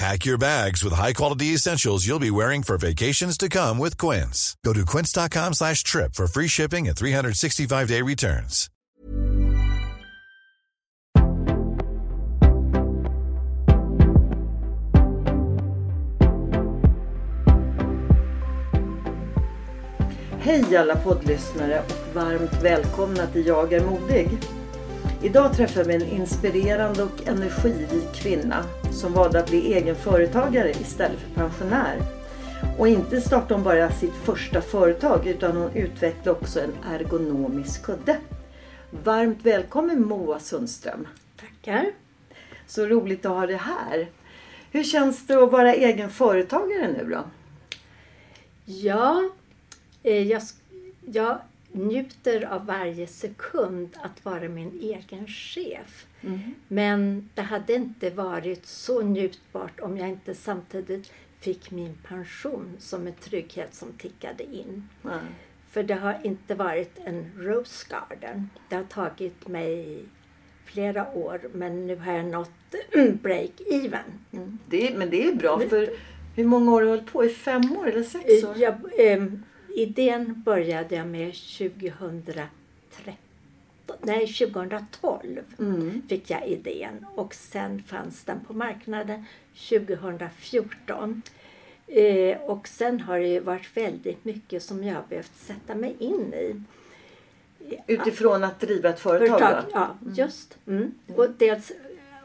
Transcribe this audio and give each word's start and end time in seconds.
Pack 0.00 0.24
your 0.24 0.38
bags 0.38 0.82
with 0.82 0.94
high-quality 0.94 1.52
essentials 1.52 2.06
you'll 2.06 2.18
be 2.18 2.30
wearing 2.30 2.62
for 2.62 2.78
vacations 2.78 3.36
to 3.36 3.50
come 3.50 3.76
with 3.76 3.98
Quince. 3.98 4.56
Go 4.64 4.72
to 4.72 4.86
quince.com 4.86 5.52
slash 5.52 5.82
trip 5.82 6.14
for 6.14 6.26
free 6.26 6.48
shipping 6.48 6.88
and 6.88 6.96
365-day 6.96 8.00
returns. 8.00 8.70
Hej 20.40 20.76
alla 20.76 20.96
poddlyssnare 20.96 21.80
och 21.80 22.14
varmt 22.14 22.62
välkomna 22.62 23.26
till 23.26 23.46
Jag 23.46 23.72
är 23.72 23.84
modig. 23.84 24.28
Idag 25.22 25.56
träffar 25.56 25.84
vi 25.84 25.94
en 25.94 26.08
inspirerande 26.08 27.02
och 27.02 27.28
energirik 27.28 28.14
kvinna 28.14 28.64
som 28.92 29.12
valde 29.12 29.40
att 29.40 29.50
bli 29.50 29.74
egen 29.74 29.96
företagare 29.96 30.70
istället 30.70 31.18
för 31.20 31.34
pensionär. 31.34 32.02
Och 32.78 32.88
inte 32.88 33.20
startade 33.20 33.54
hon 33.54 33.62
bara 33.62 33.90
sitt 33.90 34.14
första 34.14 34.60
företag 34.60 35.26
utan 35.26 35.56
hon 35.56 35.70
utvecklade 35.74 36.30
också 36.30 36.60
en 36.60 36.72
ergonomisk 36.90 37.82
kudde. 37.82 38.16
Varmt 39.04 39.38
välkommen 39.42 40.08
Moa 40.08 40.38
Sundström. 40.38 41.08
Tackar. 41.40 41.86
Så 42.66 42.86
roligt 42.86 43.26
att 43.26 43.32
ha 43.32 43.46
dig 43.46 43.56
här. 43.56 44.08
Hur 44.70 44.84
känns 44.84 45.26
det 45.26 45.42
att 45.42 45.52
vara 45.52 45.74
egen 45.74 46.10
företagare 46.10 46.92
nu 46.92 47.10
då? 47.10 47.24
Ja, 48.64 49.30
eh, 50.02 50.22
jag, 50.22 50.42
jag 51.06 51.38
njuter 51.72 52.44
av 52.44 52.66
varje 52.66 53.06
sekund 53.06 53.96
att 54.02 54.24
vara 54.24 54.48
min 54.48 54.80
egen 54.80 55.26
chef. 55.26 56.06
Mm. 56.20 56.54
Men 56.68 57.28
det 57.34 57.42
hade 57.42 57.74
inte 57.74 58.10
varit 58.10 58.66
så 58.66 59.02
njutbart 59.02 59.80
om 59.80 59.98
jag 59.98 60.08
inte 60.08 60.34
samtidigt 60.34 61.12
fick 61.40 61.70
min 61.70 61.98
pension 62.08 62.76
som 62.78 63.06
en 63.06 63.12
trygghet 63.12 63.74
som 63.74 63.92
tickade 63.92 64.44
in. 64.44 64.88
Ja. 65.02 65.20
För 65.70 65.82
det 65.82 65.94
har 65.94 66.18
inte 66.22 66.54
varit 66.54 66.98
en 67.04 67.30
rose 67.38 67.86
garden. 67.90 68.50
Det 68.68 68.76
har 68.76 68.84
tagit 68.84 69.48
mig 69.48 70.02
flera 70.64 71.12
år 71.12 71.40
men 71.52 71.86
nu 71.86 71.96
har 71.96 72.12
jag 72.12 72.26
nått 72.26 72.50
break-even. 73.22 74.10
Mm. 74.32 74.58
Det 74.68 74.96
men 74.96 75.10
det 75.10 75.28
är 75.28 75.34
bra 75.34 75.58
för 75.58 75.90
hur 76.36 76.44
många 76.44 76.72
år 76.72 76.74
har 76.74 76.82
du 76.82 76.88
hållit 76.88 77.12
på? 77.12 77.24
I 77.24 77.28
fem 77.28 77.76
år 77.76 77.88
eller 77.88 78.02
sex 78.02 78.44
år? 78.44 78.54
Jag, 78.56 78.74
ehm, 78.98 79.42
idén 79.76 80.42
började 80.44 80.94
jag 80.94 81.06
med 81.06 81.34
2013. 81.34 82.46
Nej, 84.02 84.26
2012 84.26 85.40
Mm. 85.58 86.02
fick 86.08 86.30
jag 86.30 86.46
idén 86.46 87.06
och 87.14 87.34
sen 87.34 87.82
fanns 87.86 88.24
den 88.24 88.40
på 88.46 88.52
marknaden 88.52 89.24
2014. 89.54 91.22
Eh, 91.86 92.40
och 92.40 92.68
sen 92.68 93.00
har 93.00 93.18
det 93.18 93.28
ju 93.28 93.40
varit 93.40 93.76
väldigt 93.76 94.24
mycket 94.24 94.62
som 94.62 94.84
jag 94.84 94.94
har 94.94 95.04
behövt 95.08 95.36
sätta 95.36 95.74
mig 95.74 95.96
in 95.98 96.34
i. 96.34 96.62
Utifrån 97.86 98.44
att 98.44 98.60
driva 98.60 98.88
ett 98.88 99.00
företag? 99.00 99.38
Företag, 99.40 99.64
ja, 99.72 99.96
just. 100.16 100.58
Mm. 100.66 100.94
Och, 101.16 101.26
dels, 101.38 101.72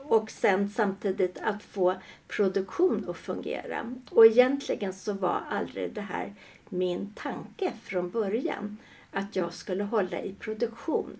och 0.08 0.32
sen 0.32 0.70
samtidigt 0.70 1.38
att 1.42 1.64
få 1.64 1.96
produktion 2.28 3.10
att 3.10 3.18
fungera. 3.18 3.94
Och 4.10 4.26
egentligen 4.26 4.94
så 4.94 5.14
var 5.14 5.42
aldrig 5.50 5.94
det 5.94 6.02
här 6.02 6.34
min 6.70 7.14
tanke 7.16 7.72
från 7.84 8.10
början. 8.10 8.78
Att 9.12 9.36
jag 9.36 9.54
skulle 9.54 9.84
hålla 9.84 10.22
i 10.22 10.34
produktion. 10.34 11.18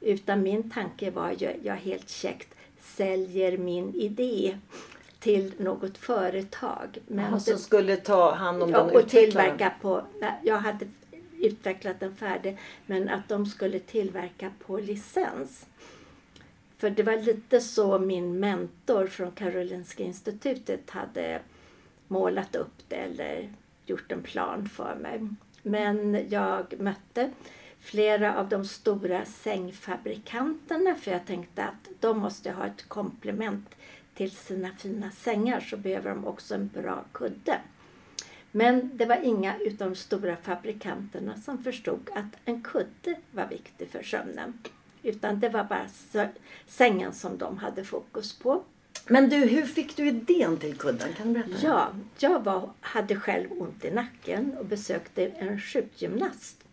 Utan 0.00 0.42
min 0.42 0.70
tanke 0.70 1.10
var 1.10 1.30
ju, 1.30 1.52
jag 1.62 1.74
helt 1.74 2.10
käckt 2.10 2.54
säljer 2.80 3.58
min 3.58 3.94
idé 3.94 4.58
till 5.20 5.52
något 5.58 5.98
företag. 5.98 6.98
Men 7.06 7.34
Och 7.34 7.42
som 7.42 7.58
skulle 7.58 7.96
ta 7.96 8.34
hand 8.34 8.62
om 8.62 8.70
Ja, 8.70 8.84
den 8.84 8.96
och 8.96 9.08
tillverka 9.08 9.72
på... 9.80 10.02
Jag 10.42 10.58
hade 10.58 10.86
utvecklat 11.38 12.00
den 12.00 12.16
färdig 12.16 12.58
men 12.86 13.08
att 13.08 13.28
de 13.28 13.46
skulle 13.46 13.78
tillverka 13.78 14.50
på 14.66 14.76
licens. 14.76 15.66
För 16.78 16.90
det 16.90 17.02
var 17.02 17.16
lite 17.16 17.60
så 17.60 17.98
min 17.98 18.40
mentor 18.40 19.06
från 19.06 19.32
Karolinska 19.32 20.02
institutet 20.02 20.90
hade 20.90 21.40
målat 22.08 22.56
upp 22.56 22.74
det 22.88 22.96
eller 22.96 23.52
gjort 23.86 24.12
en 24.12 24.22
plan 24.22 24.68
för 24.68 24.94
mig. 24.94 25.28
Men 25.62 26.26
jag 26.30 26.80
mötte 26.80 27.30
flera 27.80 28.38
av 28.38 28.48
de 28.48 28.64
stora 28.64 29.24
sängfabrikanterna 29.24 30.94
för 30.94 31.10
jag 31.10 31.26
tänkte 31.26 31.64
att 31.64 31.88
de 32.00 32.18
måste 32.18 32.50
ha 32.50 32.66
ett 32.66 32.88
komplement 32.88 33.74
till 34.14 34.30
sina 34.30 34.70
fina 34.70 35.10
sängar 35.10 35.60
så 35.60 35.76
behöver 35.76 36.10
de 36.10 36.26
också 36.26 36.54
en 36.54 36.68
bra 36.68 37.04
kudde. 37.12 37.60
Men 38.50 38.90
det 38.96 39.06
var 39.06 39.16
inga 39.24 39.58
utav 39.58 39.88
de 39.88 39.96
stora 39.96 40.36
fabrikanterna 40.36 41.36
som 41.36 41.62
förstod 41.62 42.10
att 42.14 42.38
en 42.44 42.62
kudde 42.62 43.16
var 43.30 43.46
viktig 43.46 43.90
för 43.90 44.02
sömnen. 44.02 44.58
Utan 45.08 45.40
det 45.40 45.48
var 45.48 45.64
bara 45.64 45.88
sängen 46.66 47.12
som 47.12 47.38
de 47.38 47.58
hade 47.58 47.84
fokus 47.84 48.38
på. 48.38 48.62
Men 49.06 49.28
du, 49.28 49.36
hur 49.36 49.66
fick 49.66 49.96
du 49.96 50.08
idén 50.08 50.56
till 50.56 50.78
kudden? 50.78 51.12
Kan 51.12 51.32
du 51.32 51.40
berätta? 51.40 51.66
Ja, 51.66 51.92
jag 52.18 52.44
var, 52.44 52.70
hade 52.80 53.16
själv 53.16 53.48
ont 53.52 53.84
i 53.84 53.90
nacken 53.90 54.56
och 54.58 54.66
besökte 54.66 55.26
en 55.26 55.60
sjukgymnast. 55.60 56.64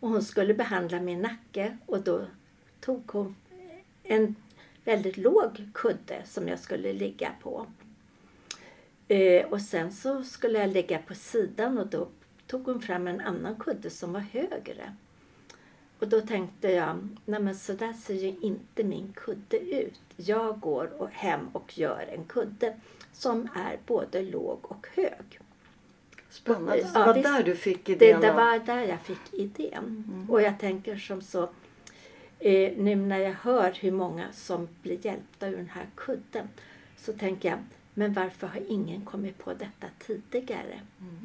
Och 0.00 0.08
hon 0.08 0.22
skulle 0.22 0.54
behandla 0.54 1.00
min 1.00 1.20
nacke 1.20 1.78
och 1.86 2.00
då 2.00 2.26
tog 2.80 3.10
hon 3.10 3.36
en 4.02 4.36
väldigt 4.84 5.16
låg 5.16 5.68
kudde 5.74 6.22
som 6.24 6.48
jag 6.48 6.58
skulle 6.58 6.92
ligga 6.92 7.32
på. 7.42 7.66
Eh, 9.08 9.46
och 9.46 9.60
sen 9.60 9.92
så 9.92 10.22
skulle 10.22 10.58
jag 10.58 10.70
ligga 10.70 10.98
på 10.98 11.14
sidan 11.14 11.78
och 11.78 11.86
då 11.86 12.08
tog 12.46 12.66
hon 12.66 12.82
fram 12.82 13.06
en 13.06 13.20
annan 13.20 13.56
kudde 13.56 13.90
som 13.90 14.12
var 14.12 14.20
högre. 14.20 14.96
Och 16.00 16.08
då 16.08 16.20
tänkte 16.20 16.68
jag, 16.72 17.08
nej 17.24 17.40
men 17.40 17.54
så 17.54 17.72
där 17.72 17.92
ser 17.92 18.14
ju 18.14 18.34
inte 18.40 18.84
min 18.84 19.12
kudde 19.16 19.58
ut. 19.58 20.00
Jag 20.16 20.60
går 20.60 21.10
hem 21.12 21.48
och 21.52 21.78
gör 21.78 22.08
en 22.14 22.24
kudde 22.24 22.74
som 23.12 23.48
är 23.54 23.78
både 23.86 24.22
låg 24.22 24.58
och 24.62 24.86
hög. 24.94 25.40
Spännande. 26.30 26.76
Ja, 26.94 27.00
det 27.00 27.06
var 27.06 27.14
visst. 27.14 27.24
där 27.24 27.42
du 27.42 27.56
fick 27.56 27.84
Det, 27.86 27.92
idén? 27.92 28.20
det 28.20 28.30
av- 28.30 28.36
var 28.36 28.58
där 28.58 28.82
jag 28.82 29.00
fick 29.00 29.34
idén. 29.34 30.26
Och 30.30 30.42
jag 30.42 30.58
tänker 30.58 30.96
som 30.96 31.22
så, 31.22 31.42
eh, 32.38 32.72
nu 32.76 32.96
när 32.96 33.18
jag 33.18 33.32
hör 33.32 33.72
hur 33.80 33.90
många 33.92 34.32
som 34.32 34.68
blir 34.82 35.06
hjälpta 35.06 35.48
ur 35.48 35.56
den 35.56 35.68
här 35.68 35.86
kudden 35.94 36.48
så 36.96 37.12
tänker 37.12 37.48
jag, 37.48 37.58
men 37.94 38.12
varför 38.12 38.46
har 38.46 38.60
ingen 38.68 39.00
kommit 39.04 39.38
på 39.38 39.50
detta 39.52 39.86
tidigare? 40.06 40.80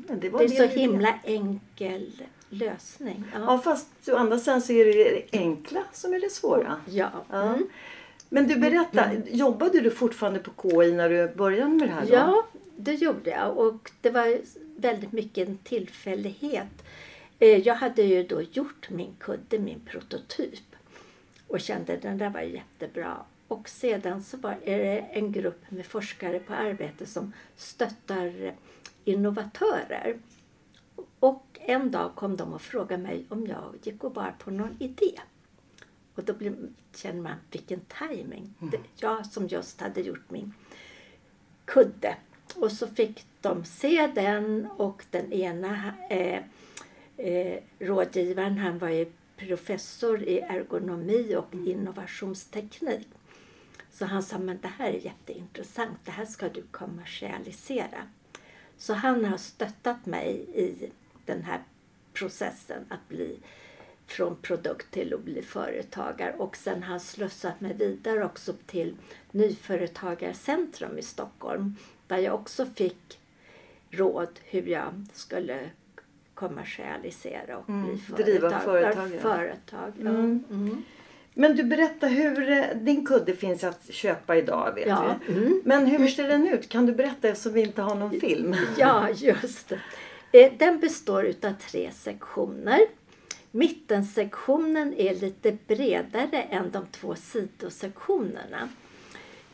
Men 0.08 0.20
det 0.20 0.30
var 0.30 0.40
Det 0.40 0.46
är 0.46 0.68
så 0.68 0.80
himla 0.80 1.20
enkel 1.24 2.24
lösning. 2.50 3.24
Ja, 3.34 3.58
fast 3.64 3.88
å 4.10 4.16
andra 4.16 4.40
sidan 4.40 4.62
så 4.62 4.74
är 4.74 4.86
det 4.86 4.94
det 4.94 5.38
enkla 5.38 5.84
som 5.94 6.14
är 6.14 6.20
det 6.20 6.32
svåra. 6.32 6.82
Ja. 6.90 7.10
Ja. 7.30 7.42
Mm. 7.44 7.68
Men 8.30 8.48
du, 8.48 8.56
berätta. 8.56 9.12
Jobbade 9.28 9.82
du 9.82 9.92
fortfarande 9.92 10.40
på 10.40 10.52
KI 10.62 10.92
när 10.92 11.10
du 11.10 11.36
började 11.36 11.72
med 11.72 11.88
det 11.88 11.94
här? 11.94 12.06
Då? 12.06 12.14
Ja, 12.14 12.46
det 12.78 12.94
gjorde 12.94 13.30
jag 13.30 13.58
och 13.58 13.92
det 14.02 14.10
var 14.10 14.38
väldigt 14.78 15.12
mycket 15.12 15.48
en 15.48 15.58
tillfällighet. 15.58 16.84
Eh, 17.40 17.58
Jag 17.60 17.76
hade 17.76 18.02
ju 18.02 18.24
då 18.24 18.42
gjort 18.42 18.90
min 18.90 19.16
kudde, 19.20 19.60
min 19.60 19.80
prototyp 19.80 20.76
och 21.48 21.60
kände 21.62 21.98
den 21.98 22.18
där 22.18 22.30
var 22.30 22.42
jättebra. 22.42 23.18
Och 23.56 23.70
sedan 23.70 24.24
så 24.24 24.38
var 24.38 24.58
är 24.64 24.78
det 24.78 25.00
en 25.00 25.32
grupp 25.32 25.72
med 25.72 25.86
forskare 25.86 26.40
på 26.40 26.54
arbete 26.54 27.06
som 27.06 27.34
stöttar 27.56 28.54
innovatörer. 29.04 30.18
Och 31.20 31.46
en 31.54 31.92
dag 31.92 32.16
kom 32.16 32.38
de 32.38 32.54
och 32.54 32.62
frågade 32.62 33.04
mig 33.04 33.26
om 33.30 33.48
jag 33.48 33.76
gick 33.84 34.04
och 34.04 34.12
bar 34.12 34.36
på 34.40 34.52
någon 34.52 34.78
idé. 34.80 35.20
då 36.16 36.34
blir, 36.34 36.56
känner 36.96 37.22
man 37.22 37.36
vilken 37.52 37.82
timing. 38.00 38.54
Det, 38.60 38.80
jag 38.96 39.26
som 39.26 39.48
just 39.48 39.82
hade 39.82 40.02
gjort 40.02 40.30
min 40.30 40.54
kudde. 41.66 42.16
Och 42.56 42.72
så 42.72 42.88
fick 42.88 43.26
de 43.42 43.66
se 43.66 44.12
den 44.16 44.68
och 44.78 45.06
den 45.12 45.34
ena 45.34 45.94
eh, 46.10 46.44
eh, 47.18 47.60
rådgivaren, 47.80 48.58
han 48.58 48.78
var 48.78 48.90
ju 48.90 49.12
professor 49.38 50.24
i 50.24 50.40
ergonomi 50.40 51.36
och 51.36 51.54
innovationsteknik. 51.54 53.08
Så 53.96 54.06
han 54.06 54.24
sa, 54.24 54.38
men 54.38 54.60
det 54.62 54.68
här 54.68 54.88
är 54.90 55.00
jätteintressant, 55.06 56.00
det 56.06 56.12
här 56.12 56.26
ska 56.26 56.50
du 56.50 56.62
kommersialisera. 56.72 58.08
Så 58.78 58.94
han 58.94 59.26
har 59.26 59.38
stöttat 59.38 60.06
mig 60.06 60.46
i 60.54 60.92
den 61.26 61.44
här 61.44 61.60
processen 62.14 62.86
att 62.90 63.08
bli 63.10 63.40
från 64.08 64.36
produkt 64.42 64.92
till 64.92 65.14
att 65.14 65.24
bli 65.24 65.42
företagare 65.42 66.34
och 66.38 66.56
sen 66.58 66.84
har 66.84 66.90
han 66.90 67.00
slussat 67.00 67.62
mig 67.62 67.74
vidare 67.74 68.26
också 68.26 68.54
till 68.66 68.96
Nyföretagarcentrum 69.32 70.98
i 70.98 71.02
Stockholm 71.02 71.76
där 72.08 72.18
jag 72.18 72.34
också 72.36 72.66
fick 72.66 73.20
råd 73.90 74.40
hur 74.44 74.68
jag 74.68 75.06
skulle 75.14 75.70
kommersialisera 76.34 77.58
och 77.58 77.70
Mm, 77.70 78.00
bli 78.16 78.24
driva 78.24 78.60
företag. 78.60 78.64
företag, 78.64 79.12
ja. 79.16 79.22
företag 79.22 79.94
ja. 80.00 80.10
Mm. 80.10 80.44
Mm. 80.52 80.84
Men 81.38 81.56
du 81.56 81.64
berätta 81.64 82.08
hur 82.08 82.50
eh, 82.52 82.64
din 82.76 83.06
kudde 83.06 83.34
finns 83.34 83.64
att 83.64 83.94
köpa 83.94 84.36
idag 84.38 84.72
vet 84.76 84.88
Ja, 84.88 85.16
vi. 85.28 85.34
mm. 85.34 85.62
Men 85.66 85.86
hur 85.86 86.08
ser 86.08 86.28
den 86.28 86.48
ut? 86.48 86.70
Kan 86.70 86.86
du 86.86 86.94
berätta 86.94 87.28
eftersom 87.28 87.54
vi 87.54 87.62
inte 87.62 87.82
har 87.82 87.96
någon 87.96 88.20
film? 88.20 88.56
Ja, 88.78 89.10
just 89.16 89.70
det. 89.70 89.80
Eh, 90.46 90.52
Den 90.58 90.80
består 90.80 91.26
utav 91.26 91.54
tre 91.70 91.92
sektioner. 91.92 92.80
Mittensektionen 93.52 94.94
är 94.98 95.16
lite 95.16 95.58
bredare 95.68 96.42
än 96.50 96.72
de 96.72 96.86
två 96.92 97.16
sidosektionerna. 97.16 98.70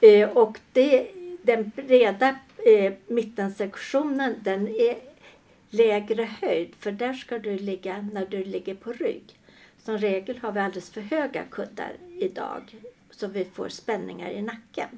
Eh, 0.02 0.30
Och 0.30 0.58
det, 0.74 1.08
den 1.42 1.72
breda 1.76 2.36
mittensektionen 3.08 4.36
den 4.44 4.68
är 4.68 4.96
lägre 5.70 6.30
höjd 6.42 6.74
för 6.80 6.92
där 6.92 7.14
ska 7.14 7.40
du 7.40 7.58
ligga 7.58 8.10
när 8.14 8.26
du 8.26 8.44
ligger 8.44 8.76
på 8.76 8.92
rygg. 8.92 9.24
Som 9.84 9.98
regel 9.98 10.38
har 10.38 10.52
vi 10.52 10.60
alldeles 10.60 10.90
för 10.90 11.02
höga 11.02 11.44
kuddar 11.44 11.92
idag 12.20 12.76
så 13.12 13.28
vi 13.28 13.46
får 13.46 13.70
spänningar 13.70 14.30
i 14.30 14.42
nacken. 14.42 14.90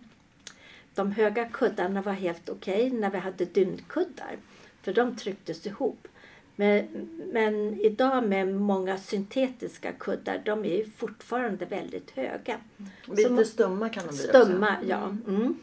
De 0.95 1.12
höga 1.12 1.45
kuddarna 1.45 2.01
var 2.01 2.13
helt 2.13 2.50
okej 2.50 2.89
när 2.89 3.09
vi 3.09 3.18
hade 3.18 3.45
dynkuddar 3.45 4.38
för 4.81 4.94
de 4.94 5.15
trycktes 5.15 5.65
ihop. 5.68 6.07
Men, 6.56 6.88
men 7.33 7.80
idag 7.81 8.24
med 8.27 8.47
många 8.47 8.97
syntetiska 8.97 9.91
kuddar, 9.91 10.41
de 10.45 10.65
är 10.65 10.85
fortfarande 10.97 11.65
väldigt 11.65 12.12
höga. 12.12 12.57
Lite 13.06 13.35
Så- 13.38 13.44
stumma 13.45 13.89
kan 13.89 14.03
de 14.07 14.09
bli 14.15 14.27
också. 14.27 14.45
Stumma, 14.45 14.75
ja. 14.88 15.15
Mm. 15.27 15.57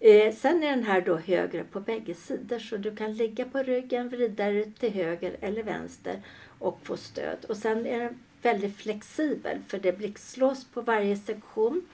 Eh, 0.00 0.34
sen 0.34 0.62
är 0.62 0.70
den 0.70 0.84
här 0.84 1.00
då 1.00 1.16
högre 1.16 1.64
på 1.64 1.80
bägge 1.80 2.14
sidor 2.14 2.58
så 2.58 2.76
du 2.76 2.96
kan 2.96 3.12
ligga 3.14 3.44
på 3.44 3.58
ryggen, 3.58 4.08
vrida 4.08 4.44
dig 4.44 4.72
till 4.72 4.92
höger 4.92 5.36
eller 5.40 5.62
vänster 5.62 6.22
och 6.58 6.78
få 6.82 6.96
stöd. 6.96 7.44
Och 7.48 7.56
sen 7.56 7.86
är 7.86 8.00
den 8.00 8.18
väldigt 8.42 8.76
flexibel 8.76 9.58
för 9.68 9.78
det 9.78 9.98
blixtlås 9.98 10.64
på 10.64 10.80
varje 10.80 11.16
sektion. 11.16 11.86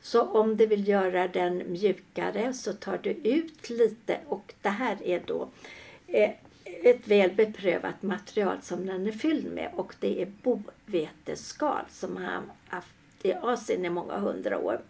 Så 0.00 0.22
om 0.22 0.56
du 0.56 0.66
vill 0.66 0.88
göra 0.88 1.28
den 1.28 1.62
mjukare 1.72 2.52
så 2.52 2.72
tar 2.72 2.98
du 3.02 3.10
ut 3.10 3.70
lite 3.70 4.18
och 4.28 4.54
det 4.62 4.68
här 4.68 4.96
är 5.04 5.22
då 5.26 5.48
eh, 6.06 6.30
ett 6.64 7.08
väl 7.08 7.32
beprövat 7.34 8.02
material 8.02 8.56
som 8.62 8.86
den 8.86 9.06
är 9.06 9.12
fylld 9.12 9.52
med 9.52 9.70
och 9.76 9.94
det 10.00 10.22
är 10.22 10.32
boveteskal 10.42 11.84
som 11.90 12.16
har 12.16 12.42
haft 12.66 12.94
i 13.22 13.32
Asien 13.32 13.84
i 13.84 13.90
många 13.90 14.18
hundra 14.18 14.58
år. 14.58 14.80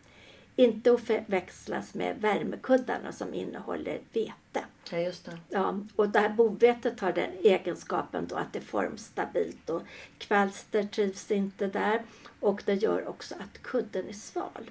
Inte 0.57 0.93
att 0.93 1.01
förväxlas 1.01 1.95
med 1.95 2.17
värmekuddarna 2.21 3.13
som 3.13 3.35
innehåller 3.35 4.01
vete. 4.13 4.65
Ja, 4.91 4.99
just 4.99 5.25
det. 5.25 5.39
Ja, 5.49 5.81
och 5.97 6.09
det 6.09 6.19
här 6.19 6.29
bovetet 6.29 7.01
har 7.01 7.13
den 7.13 7.31
egenskapen 7.43 8.27
då 8.27 8.37
att 8.37 8.53
det 8.53 8.59
är 8.59 8.63
formstabilt 8.63 9.71
och 9.71 9.83
kvalster 10.19 10.83
trivs 10.83 11.31
inte 11.31 11.67
där 11.67 12.03
och 12.41 12.63
det 12.65 12.75
gör 12.75 13.09
också 13.09 13.35
att 13.35 13.63
kudden 13.63 14.09
är 14.09 14.13
sval. 14.13 14.71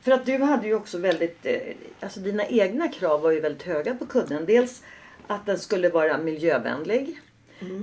För 0.00 0.12
att 0.12 0.26
du 0.26 0.38
hade 0.38 0.66
ju 0.66 0.74
också 0.74 0.98
väldigt, 0.98 1.46
eh, 1.46 1.76
alltså 2.00 2.20
dina 2.20 2.46
egna 2.46 2.88
krav 2.88 3.20
var 3.20 3.30
ju 3.30 3.40
väldigt 3.40 3.62
höga 3.62 3.94
på 3.94 4.06
kudden. 4.06 4.46
Dels 4.46 4.82
att 5.26 5.46
den 5.46 5.58
skulle 5.58 5.88
vara 5.88 6.18
miljövänlig. 6.18 7.20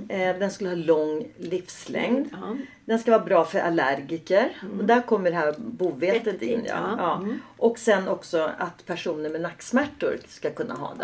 Eh, 0.08 0.38
Den 0.38 0.50
skulle 0.50 0.70
ha 0.70 0.76
lång 0.76 1.28
livslängd. 1.38 2.28
Ja. 2.32 2.56
Den 2.84 2.98
ska 2.98 3.10
vara 3.10 3.24
bra 3.24 3.44
för 3.44 3.58
allergiker. 3.58 4.56
Och 4.78 4.84
där 4.84 5.02
kommer 5.02 5.30
det 5.30 5.36
här 5.36 5.54
bovetet 5.58 6.26
Vetet 6.26 6.42
in. 6.42 6.64
Ja. 6.66 6.94
ja. 6.98 7.16
Mm. 7.22 7.40
Och 7.56 7.78
sen 7.78 8.08
också 8.08 8.50
att 8.58 8.86
personer 8.86 9.30
med 9.30 9.40
nacksmärtor 9.40 10.18
ska 10.28 10.50
kunna 10.50 10.74
ha 10.74 10.94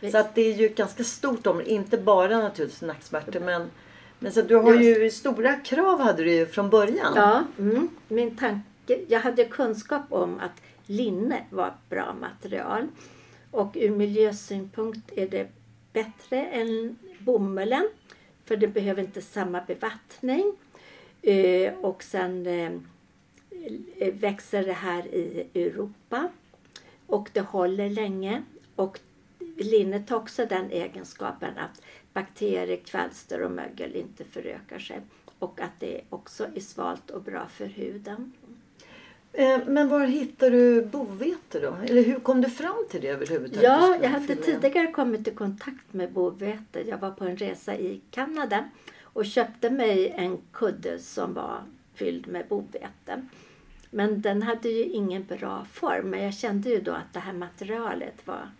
den. 0.00 0.10
Så 0.10 0.18
att 0.18 0.34
det 0.34 0.42
är 0.42 0.54
ju 0.54 0.66
ett 0.66 0.76
ganska 0.76 1.04
stort 1.04 1.46
område. 1.46 1.70
Inte 1.70 1.98
bara 1.98 2.38
naturligtvis 2.38 2.82
nacksmärtor 2.82 3.40
men, 3.40 3.70
men 4.18 4.32
så 4.32 4.42
du 4.42 4.56
har 4.56 4.74
ju 4.74 5.10
stora 5.10 5.54
krav 5.54 6.00
hade 6.00 6.24
du 6.24 6.32
ju 6.32 6.46
från 6.46 6.70
början. 6.70 7.12
Ja, 7.16 7.44
mm. 7.58 7.88
min 8.08 8.36
tanke, 8.36 9.00
jag 9.08 9.20
hade 9.20 9.44
kunskap 9.44 10.02
om 10.08 10.40
att 10.40 10.62
linne 10.86 11.44
var 11.50 11.66
ett 11.66 11.90
bra 11.90 12.14
material 12.20 12.88
och 13.50 13.72
ur 13.74 13.90
miljösynpunkt 13.90 15.12
är 15.16 15.28
det 15.28 15.48
bättre 15.92 16.46
än 16.46 16.98
bomullen 17.18 17.88
för 18.52 18.56
det 18.56 18.68
behöver 18.68 19.02
inte 19.02 19.22
samma 19.22 19.60
bevattning. 19.60 20.52
Eh, 21.22 21.74
och 21.74 22.02
sen 22.02 22.46
eh, 22.46 22.72
eh, 23.98 24.14
växer 24.14 24.64
det 24.64 24.72
här 24.72 25.06
i 25.06 25.48
Europa 25.54 26.28
och 27.06 27.30
det 27.32 27.40
håller 27.40 27.90
länge. 27.90 28.42
Och 28.76 29.00
linnet 29.56 30.10
har 30.10 30.16
också 30.16 30.46
den 30.46 30.70
egenskapen 30.70 31.58
att 31.58 31.82
bakterier, 32.12 32.76
kvalster 32.76 33.42
och 33.42 33.50
mögel 33.50 33.96
inte 33.96 34.24
förökar 34.24 34.78
sig. 34.78 35.00
Och 35.38 35.60
att 35.60 35.80
det 35.80 36.00
också 36.08 36.46
är 36.54 36.60
svalt 36.60 37.10
och 37.10 37.22
bra 37.22 37.46
för 37.46 37.66
huden. 37.66 38.32
Eh, 39.32 39.58
Men 39.66 39.88
var 39.88 40.06
hittar 40.06 40.50
du 40.50 40.84
bovete 40.84 41.60
då? 41.60 41.76
Eller 41.86 42.02
hur 42.02 42.20
kom 42.20 42.40
du 42.40 42.50
fram 42.50 42.86
till 42.90 43.00
det 43.00 43.08
överhuvudtaget? 43.08 43.62
Ja, 43.62 43.96
jag 44.02 44.08
hade 44.10 44.36
tidigare 44.36 44.86
kommit 44.86 45.28
i 45.28 45.30
kontakt 45.30 45.92
med 45.92 46.12
bovete. 46.12 46.88
Jag 46.88 46.98
var 46.98 47.10
på 47.10 47.24
en 47.24 47.36
resa 47.36 47.76
i 47.76 48.00
Kanada 48.10 48.68
och 49.02 49.26
köpte 49.26 49.70
mig 49.70 50.08
en 50.16 50.38
kudde 50.52 50.98
som 50.98 51.34
var 51.34 51.62
fylld 51.94 52.26
med 52.28 52.46
bovete. 52.48 53.26
Men 53.90 54.20
den 54.20 54.42
hade 54.42 54.68
ju 54.68 54.84
ingen 54.84 55.24
bra 55.24 55.66
form. 55.72 56.10
Men 56.10 56.22
jag 56.22 56.34
kände 56.34 56.70
ju 56.70 56.80
då 56.80 56.92
att 56.92 57.12
det 57.12 57.20
här 57.20 57.32
materialet 57.32 58.26
var 58.26 58.50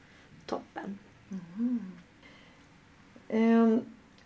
toppen. 0.46 0.98
Ehm, 3.28 3.80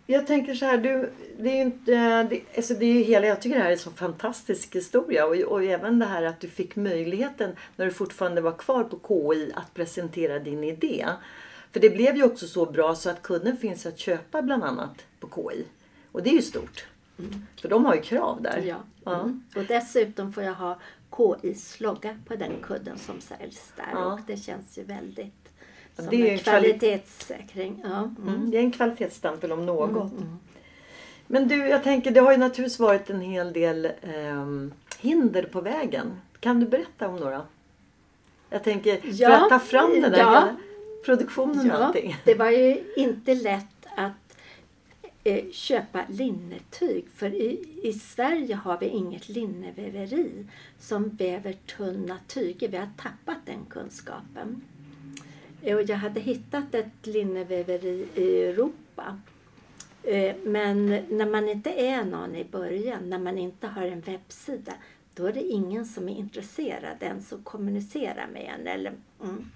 Jag 0.07 0.27
tänker 0.27 0.55
så 0.55 0.65
här, 0.65 0.79
du, 0.79 1.13
det 1.39 1.49
är 1.51 1.55
ju 1.55 1.63
inte, 1.63 2.23
det, 2.23 2.41
alltså 2.57 2.75
det 2.75 2.87
är 2.87 3.05
hela, 3.05 3.27
jag 3.27 3.43
tycker 3.43 3.57
det 3.57 3.63
här 3.63 3.71
är 3.71 3.73
en 3.73 3.79
så 3.79 3.91
fantastisk 3.91 4.77
historia 4.77 5.27
och, 5.27 5.35
och 5.37 5.65
även 5.65 5.99
det 5.99 6.07
här 6.07 6.23
att 6.23 6.41
du 6.41 6.49
fick 6.49 6.77
möjligheten 6.77 7.57
när 7.77 7.87
du 7.87 7.93
fortfarande 7.93 8.41
var 8.41 8.53
kvar 8.53 8.85
på 8.85 8.99
KI 9.09 9.53
att 9.55 9.75
presentera 9.75 10.39
din 10.39 10.65
idé. 10.65 11.07
För 11.73 11.81
det 11.81 11.91
blev 11.91 12.17
ju 12.17 12.25
också 12.25 12.47
så 12.47 12.67
bra 12.67 12.95
så 12.95 13.11
att 13.11 13.23
kudden 13.23 13.57
finns 13.57 13.87
att 13.87 13.99
köpa 13.99 14.43
bland 14.43 14.65
annat 14.65 15.05
på 15.21 15.29
KI. 15.29 15.65
Och 16.13 16.23
det 16.23 16.31
är 16.31 16.35
ju 16.35 16.43
stort. 16.43 16.87
För 17.61 17.69
de 17.69 17.85
har 17.85 17.95
ju 17.95 18.01
krav 18.01 18.43
där. 18.43 18.63
Ja. 18.67 18.77
Ja. 19.05 19.21
Mm. 19.21 19.45
Och 19.57 19.65
dessutom 19.65 20.33
får 20.33 20.43
jag 20.43 20.55
ha 20.55 20.79
KIs 21.17 21.81
logga 21.81 22.19
på 22.27 22.37
den 22.37 22.53
kudden 22.63 22.99
som 22.99 23.21
säljs 23.21 23.73
där. 23.77 23.89
Ja. 23.93 24.13
Och 24.13 24.21
det 24.27 24.37
känns 24.37 24.79
ju 24.79 24.83
väldigt 24.83 25.46
som 25.97 26.07
det 26.11 26.17
är 26.17 26.33
en 26.33 26.39
kvali- 26.39 26.43
kvalitetssäkring. 26.43 27.81
Ja. 27.85 27.99
Mm. 27.99 28.35
Mm, 28.35 28.51
det 28.51 28.57
är 28.57 28.61
en 28.63 28.71
kvalitetsstämpel 28.73 29.53
om 29.53 29.67
något. 29.67 30.13
Men 31.27 31.49
du, 31.49 31.57
jag 31.57 31.83
tänker 31.83 32.11
det 32.11 32.21
har 32.21 32.33
ju 32.33 32.39
naturligtvis 32.39 32.79
varit 32.79 33.11
en 33.11 33.21
hel 33.21 33.53
del 33.53 33.89
ehm, 34.03 34.73
hinder 34.99 35.43
på 35.43 35.61
vägen. 35.61 36.21
Kan 36.41 36.61
du 36.61 36.67
berätta 36.67 37.09
om 37.09 37.17
några? 37.17 37.43
Jag 38.51 38.65
tänker 38.65 39.01
för 39.01 39.09
Ja, 39.23 39.43
att 39.43 39.49
ta 39.49 39.59
fram 39.59 39.91
den 40.01 40.13
där 40.13 40.19
ja. 40.19 40.49
produktionen 41.05 41.61
och 41.71 41.77
Ja, 41.81 41.85
allting. 41.85 42.17
det 42.25 42.35
var 42.35 42.51
ju 42.51 42.85
inte 42.97 43.35
lätt 43.35 43.87
att 43.97 44.37
eh, 45.25 45.45
köpa 45.53 46.01
linnetyg. 46.09 47.05
För 47.15 47.35
i, 47.35 47.65
i 47.83 47.93
Sverige 47.93 48.55
har 48.55 48.79
vi 48.79 48.87
inget 48.87 49.29
linneväveri 49.29 50.47
som 50.79 51.09
väver 51.09 51.53
tunna 51.77 52.17
tyger. 52.29 52.69
Vi 52.69 52.77
har 52.77 52.89
tappat 53.03 53.39
den 53.47 53.65
kunskapen. 53.71 54.63
Eh, 55.67 55.81
jag 55.81 55.97
hade 55.97 56.21
hittat 56.21 56.75
ett 56.75 57.07
linneväveri 57.07 58.09
i 58.15 58.43
Europa. 58.43 59.21
Eh, 60.03 60.37
men 60.45 60.87
när 60.87 61.31
man 61.31 61.49
inte 61.49 61.71
är 61.71 62.05
någon 62.05 62.37
i 62.37 62.45
början, 62.45 63.11
när 63.11 63.19
man 63.19 63.39
inte 63.39 63.67
har 63.67 63.83
en 63.83 64.01
webbsida, 64.01 64.73
då 65.15 65.27
är 65.27 65.33
det 65.33 65.43
ingen 65.43 65.87
som 65.87 66.09
är 66.09 66.17
intresserad 66.17 66.97
ens 67.01 67.33
att 67.33 67.45
kommunicera 67.45 68.27
med 68.27 68.55
en. 68.59 68.67
Eller, 68.67 68.93
mm. 69.23 69.51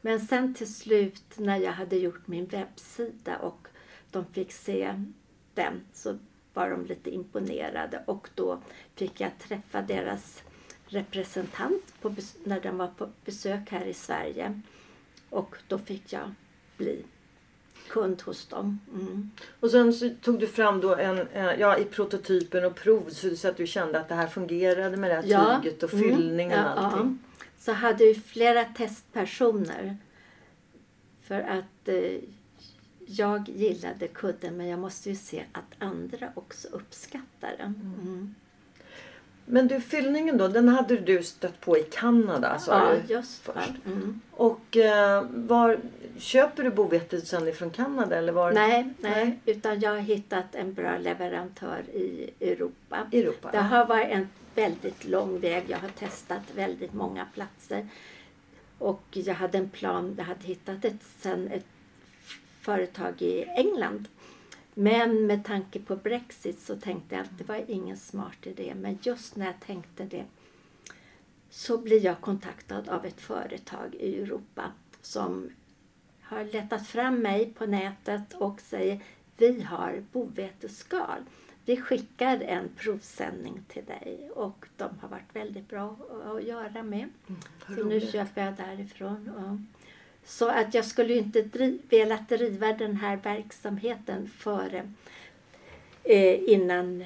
Men 0.00 0.20
sen 0.20 0.54
till 0.54 0.74
slut 0.74 1.38
när 1.38 1.56
jag 1.56 1.72
hade 1.72 1.96
gjort 1.96 2.26
min 2.26 2.46
webbsida 2.46 3.38
och 3.38 3.68
de 4.10 4.24
fick 4.24 4.52
se 4.52 5.04
den 5.54 5.80
så 5.92 6.18
var 6.54 6.70
de 6.70 6.86
lite 6.86 7.10
imponerade 7.10 8.02
och 8.06 8.28
då 8.34 8.60
fick 8.94 9.20
jag 9.20 9.38
träffa 9.38 9.82
deras 9.82 10.42
representant 10.86 11.94
på, 12.00 12.14
när 12.44 12.60
den 12.60 12.78
var 12.78 12.88
på 12.88 13.08
besök 13.24 13.70
här 13.70 13.84
i 13.84 13.94
Sverige. 13.94 14.60
Och 15.32 15.56
då 15.68 15.78
fick 15.78 16.12
jag 16.12 16.34
bli 16.76 17.04
kund 17.88 18.22
hos 18.22 18.46
dem. 18.46 18.80
Mm. 18.94 19.30
Och 19.60 19.70
sen 19.70 19.92
så 19.92 20.10
tog 20.22 20.40
du 20.40 20.46
fram 20.46 20.80
då 20.80 20.94
en, 20.94 21.28
ja, 21.58 21.78
i 21.78 21.84
prototypen 21.84 22.64
och 22.64 22.74
prov 22.74 23.10
så 23.10 23.48
att 23.48 23.56
du 23.56 23.66
kände 23.66 24.00
att 24.00 24.08
det 24.08 24.14
här 24.14 24.26
fungerade 24.26 24.96
med 24.96 25.10
det 25.10 25.14
här 25.14 25.24
ja. 25.26 25.60
tyget 25.62 25.82
och 25.82 25.94
mm. 25.94 26.04
fyllningen 26.04 26.58
mm. 26.58 26.64
ja, 26.66 26.72
och 26.74 26.84
allting. 26.84 27.18
Ja. 27.38 27.44
Så 27.58 27.72
hade 27.72 28.04
vi 28.04 28.14
flera 28.14 28.64
testpersoner. 28.64 29.96
För 31.22 31.40
att 31.40 31.88
eh, 31.88 32.18
jag 33.06 33.48
gillade 33.48 34.08
kudden 34.08 34.56
men 34.56 34.66
jag 34.66 34.78
måste 34.78 35.10
ju 35.10 35.16
se 35.16 35.44
att 35.52 35.74
andra 35.78 36.32
också 36.34 36.68
uppskattar 36.68 37.54
den. 37.58 37.98
Mm. 38.02 38.34
Men 39.52 39.68
du, 39.68 39.80
fyllningen 39.80 40.38
då, 40.38 40.48
den 40.48 40.68
hade 40.68 40.96
du 40.96 41.22
stött 41.22 41.60
på 41.60 41.78
i 41.78 41.82
Kanada 41.82 42.58
sa 42.58 42.94
ja, 42.94 42.96
just 43.08 43.42
först. 43.42 43.72
Mm. 43.86 44.20
Och 44.30 44.76
eh, 44.76 45.24
var, 45.30 45.78
köper 46.18 46.62
du 46.62 46.70
bovetet 46.70 47.26
sen 47.26 47.48
ifrån 47.48 47.70
Kanada 47.70 48.16
eller 48.16 48.32
var? 48.32 48.52
Nej, 48.52 48.88
nej, 49.00 49.38
utan 49.46 49.80
jag 49.80 49.90
har 49.90 49.98
hittat 49.98 50.54
en 50.54 50.74
bra 50.74 50.98
leverantör 50.98 51.82
i 51.92 52.30
Europa. 52.40 53.06
Europa 53.12 53.48
det 53.52 53.58
har 53.58 53.86
varit 53.86 54.08
en 54.10 54.28
väldigt 54.54 55.04
lång 55.04 55.40
väg. 55.40 55.64
Jag 55.68 55.78
har 55.78 55.88
testat 55.88 56.42
väldigt 56.54 56.92
många 56.92 57.26
platser. 57.34 57.88
Och 58.78 59.04
jag 59.10 59.34
hade 59.34 59.58
en 59.58 59.70
plan, 59.70 60.14
jag 60.18 60.24
hade 60.24 60.44
hittat 60.46 60.84
ett, 60.84 61.02
sen 61.20 61.48
ett 61.48 61.66
företag 62.60 63.22
i 63.22 63.44
England 63.56 64.08
men 64.74 65.26
med 65.26 65.44
tanke 65.44 65.80
på 65.80 65.96
Brexit 65.96 66.60
så 66.60 66.76
tänkte 66.76 67.14
jag 67.14 67.24
att 67.24 67.38
det 67.38 67.48
var 67.48 67.64
ingen 67.70 67.96
smart 67.96 68.46
idé. 68.46 68.74
Men 68.76 68.98
just 69.02 69.36
när 69.36 69.46
jag 69.46 69.60
tänkte 69.60 70.04
det 70.04 70.24
så 71.50 71.78
blir 71.78 72.04
jag 72.04 72.20
kontaktad 72.20 72.88
av 72.88 73.06
ett 73.06 73.20
företag 73.20 73.94
i 73.94 74.22
Europa 74.22 74.72
som 75.02 75.50
har 76.22 76.44
letat 76.44 76.86
fram 76.86 77.18
mig 77.18 77.52
på 77.58 77.66
nätet 77.66 78.34
och 78.34 78.60
säger 78.60 79.00
vi 79.36 79.62
har 79.62 80.04
boveteskal. 80.12 81.24
Vi 81.64 81.76
skickar 81.76 82.40
en 82.40 82.68
provsändning 82.76 83.64
till 83.68 83.84
dig 83.84 84.30
och 84.34 84.66
de 84.76 84.98
har 85.00 85.08
varit 85.08 85.36
väldigt 85.36 85.68
bra 85.68 85.96
att 86.24 86.42
göra 86.42 86.82
med. 86.82 87.08
Mm, 87.28 87.40
så 87.66 87.84
nu 87.84 88.00
köper 88.00 88.44
jag 88.44 88.54
därifrån. 88.54 89.28
Och 89.28 89.81
så 90.24 90.48
att 90.48 90.74
jag 90.74 90.84
skulle 90.84 91.14
inte 91.14 91.42
driv, 91.42 91.82
velat 91.88 92.28
driva 92.28 92.72
den 92.72 92.96
här 92.96 93.16
verksamheten 93.16 94.28
före 94.28 94.92
eh, 96.04 96.50
innan 96.52 97.04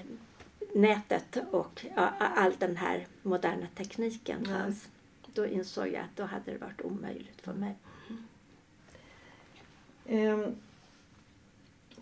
nätet 0.74 1.38
och 1.50 1.86
ja, 1.96 2.12
all 2.18 2.52
den 2.58 2.76
här 2.76 3.06
moderna 3.22 3.66
tekniken 3.74 4.44
fanns. 4.44 4.88
Då 5.26 5.46
insåg 5.46 5.86
jag 5.86 5.96
att 5.96 6.16
då 6.16 6.24
hade 6.24 6.52
det 6.52 6.58
varit 6.58 6.82
omöjligt 6.82 7.40
för 7.42 7.52
mig. 7.52 7.74
Mm. 10.08 10.56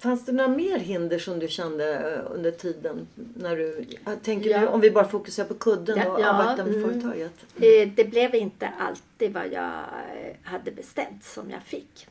Fanns 0.05 0.25
det 0.25 0.33
några 0.33 0.49
mer 0.49 0.79
hinder 0.79 1.19
som 1.19 1.39
du 1.39 1.49
kände 1.49 2.15
eh, 2.15 2.33
under 2.35 2.51
tiden? 2.51 3.07
När 3.15 3.57
du, 3.57 3.85
tänker 4.23 4.51
ja. 4.51 4.61
du, 4.61 4.67
om 4.67 4.81
vi 4.81 4.91
bara 4.91 5.09
fokuserar 5.09 5.47
på 5.47 5.55
kudden 5.55 5.99
ja, 5.99 6.13
och 6.13 6.21
ja, 6.21 6.57
med 6.57 6.61
mm. 6.61 6.83
företaget? 6.83 7.33
Mm. 7.57 7.95
Det 7.95 8.05
blev 8.05 8.35
inte 8.35 8.69
alltid 8.79 9.33
vad 9.33 9.53
jag 9.53 9.73
eh, 9.75 10.37
hade 10.43 10.71
beställt 10.71 11.25
som 11.25 11.51
jag 11.51 11.63
fick. 11.63 12.07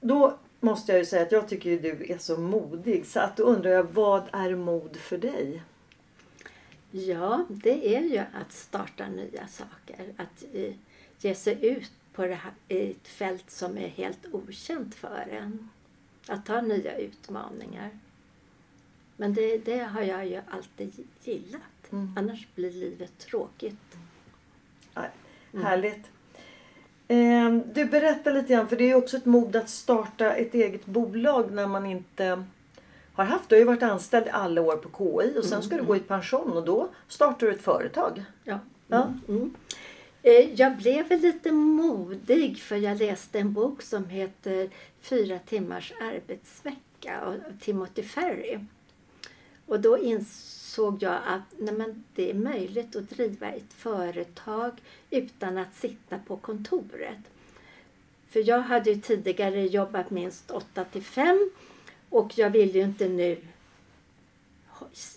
Då 0.00 0.38
måste 0.60 0.92
jag 0.92 0.98
ju 0.98 1.04
säga 1.04 1.22
att 1.22 1.32
jag 1.32 1.48
tycker 1.48 1.78
du 1.78 2.06
är 2.12 2.18
så 2.18 2.36
modig. 2.36 3.06
Så 3.06 3.20
att 3.20 3.36
då 3.36 3.42
undrar 3.42 3.70
jag, 3.70 3.84
vad 3.92 4.22
är 4.32 4.54
mod 4.54 4.96
för 4.96 5.18
dig? 5.18 5.62
Ja, 6.90 7.44
det 7.48 7.96
är 7.96 8.00
ju 8.00 8.18
att 8.18 8.52
starta 8.52 9.08
nya 9.08 9.46
saker. 9.46 10.12
Att 10.16 10.44
ge 11.18 11.34
sig 11.34 11.58
ut 11.66 11.92
på 12.12 12.26
det 12.26 12.34
här, 12.34 12.52
ett 12.68 13.08
fält 13.08 13.50
som 13.50 13.78
är 13.78 13.88
helt 13.88 14.26
okänt 14.32 14.94
för 14.94 15.28
en. 15.30 15.68
Att 16.28 16.46
ta 16.46 16.60
nya 16.60 16.98
utmaningar. 16.98 17.90
Men 19.16 19.34
det, 19.34 19.58
det 19.58 19.78
har 19.78 20.02
jag 20.02 20.26
ju 20.26 20.40
alltid 20.50 21.06
gillat. 21.24 21.92
Mm. 21.92 22.14
Annars 22.16 22.46
blir 22.54 22.70
livet 22.70 23.18
tråkigt. 23.18 23.96
Ja, 24.94 25.02
härligt. 25.62 26.10
Mm. 27.08 27.62
Du 27.74 27.84
berättar 27.84 28.32
lite 28.32 28.52
grann, 28.52 28.68
för 28.68 28.76
det 28.76 28.90
är 28.90 28.94
också 28.94 29.16
ett 29.16 29.24
mod 29.24 29.56
att 29.56 29.68
starta 29.68 30.34
ett 30.34 30.54
eget 30.54 30.86
bolag 30.86 31.52
när 31.52 31.66
man 31.66 31.86
inte 31.86 32.44
har 33.12 33.24
haft. 33.24 33.48
Du 33.48 33.54
har 33.54 33.60
ju 33.60 33.66
varit 33.66 33.82
anställd 33.82 34.28
alla 34.28 34.60
år 34.60 34.76
på 34.76 34.88
KI 34.98 35.38
och 35.38 35.44
sen 35.44 35.52
mm. 35.52 35.62
ska 35.62 35.76
du 35.76 35.84
gå 35.84 35.96
i 35.96 36.00
pension 36.00 36.52
och 36.52 36.64
då 36.64 36.88
startar 37.08 37.46
du 37.46 37.52
ett 37.52 37.62
företag. 37.62 38.24
Ja. 38.44 38.58
ja. 38.88 39.14
Mm. 39.28 39.54
Eh, 40.22 40.54
jag 40.54 40.76
blev 40.76 41.08
väl 41.08 41.20
lite 41.20 41.52
modig 41.52 42.58
för 42.58 42.76
jag 42.76 42.98
läste 42.98 43.38
en 43.38 43.52
bok 43.52 43.82
som 43.82 44.08
heter 44.08 44.70
Fyra 45.00 45.38
timmars 45.38 45.92
arbetsvecka 46.00 47.20
av 47.20 47.40
Timothy 47.60 48.02
Ferry. 48.02 48.58
Och 49.66 49.80
då 49.80 49.98
insåg 49.98 51.02
jag 51.02 51.18
att 51.26 51.42
nej 51.58 51.74
men, 51.74 52.04
det 52.14 52.30
är 52.30 52.34
möjligt 52.34 52.96
att 52.96 53.10
driva 53.10 53.48
ett 53.48 53.72
företag 53.72 54.72
utan 55.10 55.58
att 55.58 55.74
sitta 55.74 56.18
på 56.18 56.36
kontoret. 56.36 57.18
För 58.28 58.48
jag 58.48 58.60
hade 58.60 58.90
ju 58.90 59.00
tidigare 59.00 59.66
jobbat 59.66 60.10
minst 60.10 60.50
8 60.50 60.84
till 60.84 61.02
5 61.02 61.50
och 62.08 62.38
jag 62.38 62.50
vill 62.50 62.74
ju 62.74 62.82
inte 62.82 63.08
nu 63.08 63.36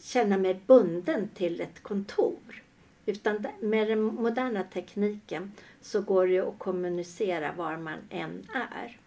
känna 0.03 0.37
mig 0.37 0.59
bunden 0.67 1.29
till 1.35 1.61
ett 1.61 1.83
kontor. 1.83 2.64
Utan 3.05 3.47
med 3.61 3.87
den 3.87 4.01
moderna 4.01 4.63
tekniken 4.63 5.51
så 5.81 6.01
går 6.01 6.27
det 6.27 6.39
att 6.39 6.59
kommunicera 6.59 7.51
var 7.51 7.77
man 7.77 7.99
än 8.09 8.47
är. 8.53 8.97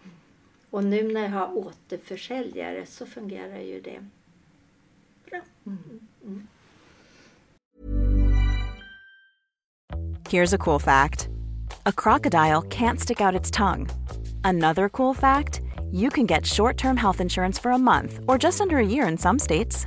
Och 0.71 0.85
nu 0.85 1.13
när 1.13 1.23
jag 1.23 1.31
har 1.31 1.59
återförsäljare 1.59 2.87
så 2.87 3.07
fungerar 3.07 3.59
ju 3.59 3.81
det 3.81 4.05
bra. 5.31 5.41
Mm. 5.67 5.79
Mm. 6.25 6.47
Here's 10.31 10.55
a 10.55 10.59
cool 10.59 10.81
fact. 10.81 11.29
A 11.87 11.93
crocodile 11.93 12.63
can't 12.63 13.01
stick 13.01 13.21
out 13.21 13.41
its 13.41 13.51
tongue. 13.51 13.87
Another 14.45 14.89
cool 14.89 15.15
fact, 15.15 15.61
you 15.91 16.11
can 16.11 16.27
get 16.27 16.47
short-term 16.47 16.97
health 16.97 17.21
insurance 17.21 17.63
for 17.63 17.71
a 17.71 17.79
month 17.79 18.21
or 18.27 18.39
just 18.39 18.61
under 18.61 18.77
a 18.77 18.87
year 18.87 19.09
in 19.09 19.19
some 19.19 19.39
states. 19.39 19.87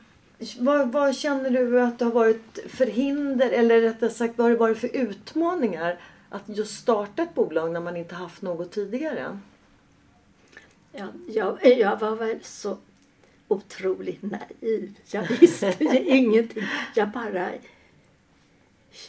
vad, 0.59 0.91
vad 0.91 1.15
känner 1.15 1.49
du 1.49 1.81
att 1.81 1.99
det 1.99 2.05
har 2.05 2.11
varit 2.11 2.59
för 2.69 2.85
hinder 2.85 3.49
eller 3.51 3.81
rättare 3.81 4.09
sagt 4.09 4.37
vad 4.37 4.45
har 4.45 4.51
det 4.51 4.57
varit 4.57 4.77
för 4.77 4.95
utmaningar 4.95 5.99
att 6.29 6.43
just 6.45 6.79
starta 6.79 7.23
ett 7.23 7.35
bolag 7.35 7.71
när 7.71 7.79
man 7.79 7.97
inte 7.97 8.15
haft 8.15 8.41
något 8.41 8.71
tidigare? 8.71 9.39
Ja, 10.91 11.07
jag, 11.27 11.65
jag 11.77 11.99
var 11.99 12.15
väl 12.15 12.39
så 12.43 12.77
otroligt 13.47 14.21
naiv. 14.21 14.93
Jag 15.11 15.23
visste 15.23 15.75
ju 15.79 15.99
ingenting. 16.05 16.63
Jag 16.95 17.09
bara 17.09 17.49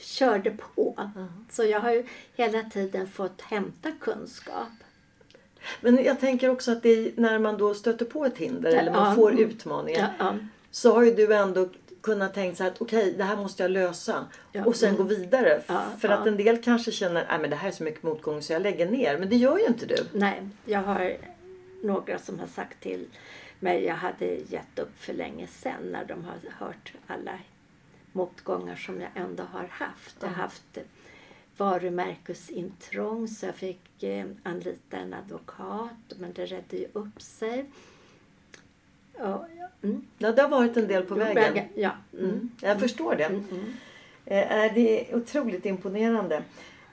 körde 0.00 0.50
på. 0.50 1.10
Så 1.50 1.64
jag 1.64 1.80
har 1.80 1.90
ju 1.90 2.06
hela 2.36 2.62
tiden 2.62 3.08
fått 3.08 3.40
hämta 3.40 3.92
kunskap. 4.00 4.68
Men 5.80 6.04
jag 6.04 6.20
tänker 6.20 6.48
också 6.48 6.72
att 6.72 6.82
det 6.82 6.88
är 6.88 7.12
när 7.16 7.38
man 7.38 7.58
då 7.58 7.74
stöter 7.74 8.04
på 8.04 8.24
ett 8.24 8.38
hinder 8.38 8.70
Ja, 8.70 8.78
eller 8.78 8.92
man 8.92 9.08
ja. 9.08 9.14
får 9.14 9.40
utmaningar 9.40 10.14
ja. 10.18 10.38
Så 10.72 10.94
har 10.94 11.02
ju 11.02 11.14
du 11.14 11.34
ändå 11.34 11.68
kunnat 12.00 12.34
tänka 12.34 12.56
så 12.56 12.62
här 12.62 12.70
att 12.70 12.80
okej, 12.80 13.14
det 13.18 13.24
här 13.24 13.36
måste 13.36 13.62
jag 13.62 13.70
lösa 13.70 14.26
Ja, 14.52 14.64
och 14.64 14.76
sen 14.76 14.88
mm. 14.88 15.02
gå 15.02 15.04
vidare. 15.08 15.62
Ja, 15.66 15.84
För 16.00 16.08
ja. 16.08 16.14
att 16.14 16.26
en 16.26 16.36
del 16.36 16.62
kanske 16.62 16.92
känner 16.92 17.24
att 17.28 17.50
det 17.50 17.56
här 17.56 17.68
är 17.68 17.72
så 17.72 17.82
mycket 17.82 18.02
motgång 18.02 18.42
så 18.42 18.52
jag 18.52 18.62
lägger 18.62 18.90
ner. 18.90 19.18
Men 19.18 19.28
det 19.28 19.36
gör 19.36 19.58
ju 19.58 19.66
inte 19.66 19.86
du. 19.86 20.06
Nej, 20.12 20.48
jag 20.64 20.82
har 20.82 21.16
några 21.82 22.18
som 22.18 22.38
har 22.38 22.46
sagt 22.46 22.80
till 22.80 23.06
mig 23.60 23.84
jag 23.84 23.94
hade 23.94 24.26
gett 24.26 24.78
upp 24.78 24.98
för 24.98 25.12
länge 25.12 25.46
sedan 25.46 25.82
när 25.92 26.04
de 26.04 26.24
har 26.24 26.66
hört 26.66 26.92
alla 27.06 27.38
motgångar 28.12 28.76
som 28.76 29.00
jag 29.00 29.10
ändå 29.14 29.42
har 29.42 29.68
haft. 29.70 30.16
Jag 30.20 30.28
har 30.28 30.34
haft 30.34 30.76
eh, 30.76 30.82
varumärkesintrång 31.56 33.28
så 33.28 33.46
jag 33.46 33.54
fick 33.54 34.02
eh, 34.02 34.26
anlita 34.42 34.96
en 34.96 35.14
advokat 35.14 36.12
men 36.18 36.32
det 36.32 36.46
redde 36.46 36.76
ju 36.76 36.86
upp 36.92 37.22
sig. 37.22 37.70
Ja, 39.22 39.46
ja, 39.58 39.68
mm. 39.82 40.02
Ja, 40.18 40.32
det 40.32 40.42
har 40.42 40.48
varit 40.48 40.76
en 40.76 40.88
del 40.88 41.02
på 41.02 41.14
vägen. 41.14 41.64
Ja. 41.74 41.90
Mm. 42.12 42.24
Mm. 42.30 42.50
Jag 42.60 42.80
förstår 42.80 43.14
det. 43.16 43.24
Mm, 43.24 43.44
mm. 43.50 43.72
Eh, 44.26 44.74
det 44.74 45.10
är 45.10 45.16
otroligt 45.16 45.66
imponerande. 45.66 46.42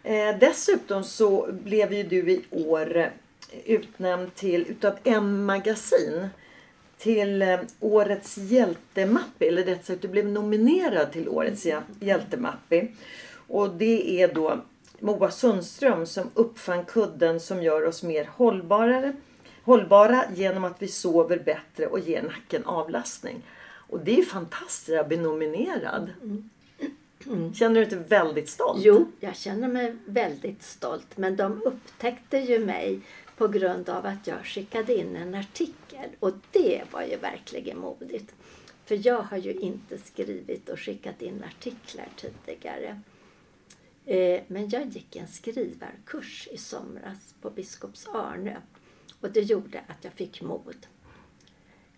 Eh, 0.04 0.38
dessutom 0.40 1.04
så 1.04 1.48
blev 1.52 1.94
ju 1.94 2.04
du 2.04 2.32
i 2.32 2.42
år 2.52 3.10
utnämnd 3.66 4.36
till 4.36 4.66
utav 4.70 4.94
M-magasin 5.04 6.28
till 6.98 7.42
eh, 7.42 7.60
årets 7.80 8.38
hjältemappi. 8.38 9.48
Eller 9.48 9.64
rätt 9.64 9.86
sagt, 9.86 10.02
du 10.02 10.08
blev 10.08 10.26
nominerad 10.28 11.12
till 11.12 11.30
årets 11.30 11.66
hjä- 11.66 11.82
hjältemappi. 12.00 12.92
Och 13.48 13.70
det 13.70 14.22
är 14.22 14.34
då 14.34 14.62
Moa 15.00 15.32
Sundström 15.32 16.06
som 16.06 16.30
uppfann 16.34 16.86
kudden 16.86 17.40
som 17.40 17.64
gör 17.64 17.86
oss 17.86 18.04
mer 18.04 18.30
hållbarare, 18.36 19.14
hållbara 19.70 20.24
genom 20.36 20.64
att 20.64 20.82
vi 20.82 20.88
sover 20.88 21.40
bättre 21.40 21.88
och 21.88 22.00
ger 22.00 22.24
nacken 22.24 22.66
avlastning. 22.66 23.44
Och 23.90 24.00
det 24.00 24.12
är 24.12 24.18
ju 24.18 24.26
fantastiskt 24.26 24.98
att 24.98 25.08
bli 25.08 25.18
nominerad. 25.18 26.10
Känner 27.54 27.70
du 27.70 27.74
dig 27.74 27.84
inte 27.84 27.96
väldigt 27.96 28.50
stolt? 28.50 28.82
Jo, 28.84 29.12
jag 29.20 29.36
känner 29.36 29.68
mig 29.68 29.96
väldigt 30.06 30.64
stolt. 30.64 31.18
Men 31.18 31.36
de 31.36 31.62
upptäckte 31.64 32.38
ju 32.38 32.66
mig 32.66 33.00
på 33.38 33.48
grund 33.48 33.90
av 33.90 34.06
att 34.06 34.28
jag 34.28 34.46
skickade 34.46 34.96
in 34.96 35.16
en 35.16 35.36
artikel. 35.36 36.10
Och 36.20 36.34
det 36.52 36.82
var 36.92 37.04
ju 37.04 37.16
verkligen 37.16 37.78
modigt. 37.78 38.34
För 38.86 39.08
jag 39.08 39.22
har 39.22 39.38
ju 39.38 39.54
inte 39.54 39.98
skrivit 39.98 40.70
och 40.70 40.80
skickat 40.80 41.22
in 41.22 41.44
artiklar 41.48 42.08
tidigare. 42.16 43.02
Eh, 44.06 44.42
men 44.48 44.70
jag 44.70 44.88
gick 44.88 45.16
en 45.16 45.28
skrivarkurs 45.28 46.48
i 46.52 46.58
somras 46.58 47.36
på 47.42 47.50
Biskops 47.50 48.08
Arnö. 48.08 48.56
Och 49.22 49.32
det 49.32 49.42
gjorde 49.42 49.80
att 49.88 50.04
jag 50.04 50.14
fick 50.14 50.42
mod. 50.42 50.88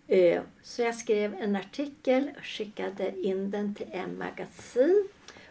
Eh, 0.07 0.41
Så 0.61 0.81
jag 0.81 0.95
skrev 0.95 1.33
en 1.33 1.55
artikel 1.55 2.29
och 2.37 2.45
skickade 2.45 3.21
in 3.21 3.51
den 3.51 3.75
till 3.75 3.87
en 3.91 4.17
magasin. 4.17 5.07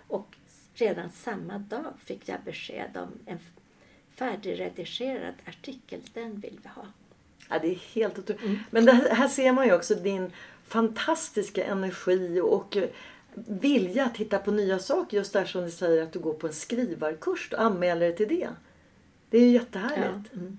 Och 0.07 0.37
redan 0.75 1.11
samma 1.11 1.59
dag 1.59 1.93
fick 2.05 2.29
jag 2.29 2.41
besked 2.45 2.97
om 2.97 3.12
en 3.27 3.39
färdigredigerad 4.15 5.35
artikel. 5.47 6.00
Den 6.15 6.41
vill 6.41 6.59
vi 6.62 6.69
ha. 6.69 6.87
Ja, 7.49 7.59
det 7.59 7.69
är 7.69 7.75
helt 7.95 8.19
otroligt. 8.19 8.43
Mm. 8.43 8.59
Men 8.71 8.89
här, 8.89 9.15
här 9.15 9.29
ser 9.29 9.53
man 9.53 9.67
ju 9.67 9.75
också 9.75 9.95
din 9.95 10.33
fantastiska 10.67 11.65
energi 11.65 12.41
och 12.41 12.76
eh, 12.76 12.89
vilja 13.35 14.04
att 14.04 14.17
hitta 14.17 14.39
på 14.39 14.50
nya 14.50 14.78
saker. 14.78 15.17
Just 15.17 15.33
där 15.33 15.45
som 15.45 15.63
du 15.65 15.71
säger 15.71 16.02
att 16.02 16.13
du 16.13 16.19
går 16.19 16.35
på 16.35 16.47
en 16.47 16.52
skrivarkurs 16.52 17.52
och 17.52 17.61
anmäler 17.61 18.00
dig 18.00 18.17
till 18.17 18.28
det. 18.28 18.49
Det 19.30 19.39
är 19.39 19.43
ju 19.43 19.50
jättehärligt. 19.50 20.33
Mm. 20.33 20.59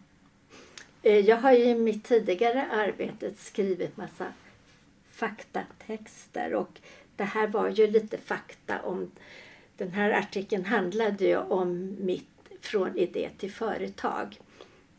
Eh, 1.04 1.20
Jag 1.20 1.38
har 1.38 1.52
ju 1.52 1.64
i 1.64 1.76
mitt 1.76 2.04
tidigare 2.04 2.66
arbete 2.72 3.32
skrivit 3.38 3.98
massa 3.98 4.26
faktatexter 5.12 6.54
och 6.56 6.80
det 7.16 7.24
här 7.24 7.48
var 7.48 7.70
ju 7.70 7.88
lite 7.88 8.18
fakta 8.18 8.82
om 8.82 9.12
den 9.78 9.92
här 9.92 10.12
artikeln 10.12 10.66
handlade 10.66 11.26
ju 11.26 11.38
om 11.38 11.96
mitt 12.00 12.28
från 12.62 12.98
idé 12.98 13.30
till 13.38 13.52
företag. 13.52 14.40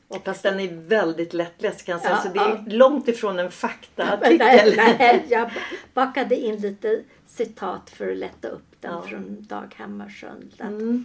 Och 0.09 0.25
Fast 0.25 0.43
den 0.43 0.61
är 0.61 0.69
väldigt 0.69 1.33
lättläst 1.35 1.85
kan 1.87 1.93
jag 1.93 2.01
säga. 2.03 2.13
Ja, 2.15 2.21
så 2.23 2.29
det 2.29 2.41
är 2.41 2.49
ja. 2.49 2.63
långt 2.67 3.09
ifrån 3.09 3.39
en 3.39 3.51
faktaartikel. 3.51 4.39
nej, 4.39 4.75
nej, 4.99 5.25
jag 5.31 5.51
bakade 5.95 6.37
in 6.37 6.57
lite 6.57 7.03
citat 7.27 7.91
för 7.91 8.11
att 8.13 8.17
lätta 8.17 8.49
upp 8.49 8.77
den 8.81 8.93
Ja. 8.93 9.03
från 9.03 9.37
Dag 9.49 9.75
Hammarskjöld. 9.79 10.55
Mm. 10.61 11.05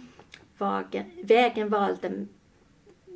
vägen 1.22 1.68
valde 1.68 2.26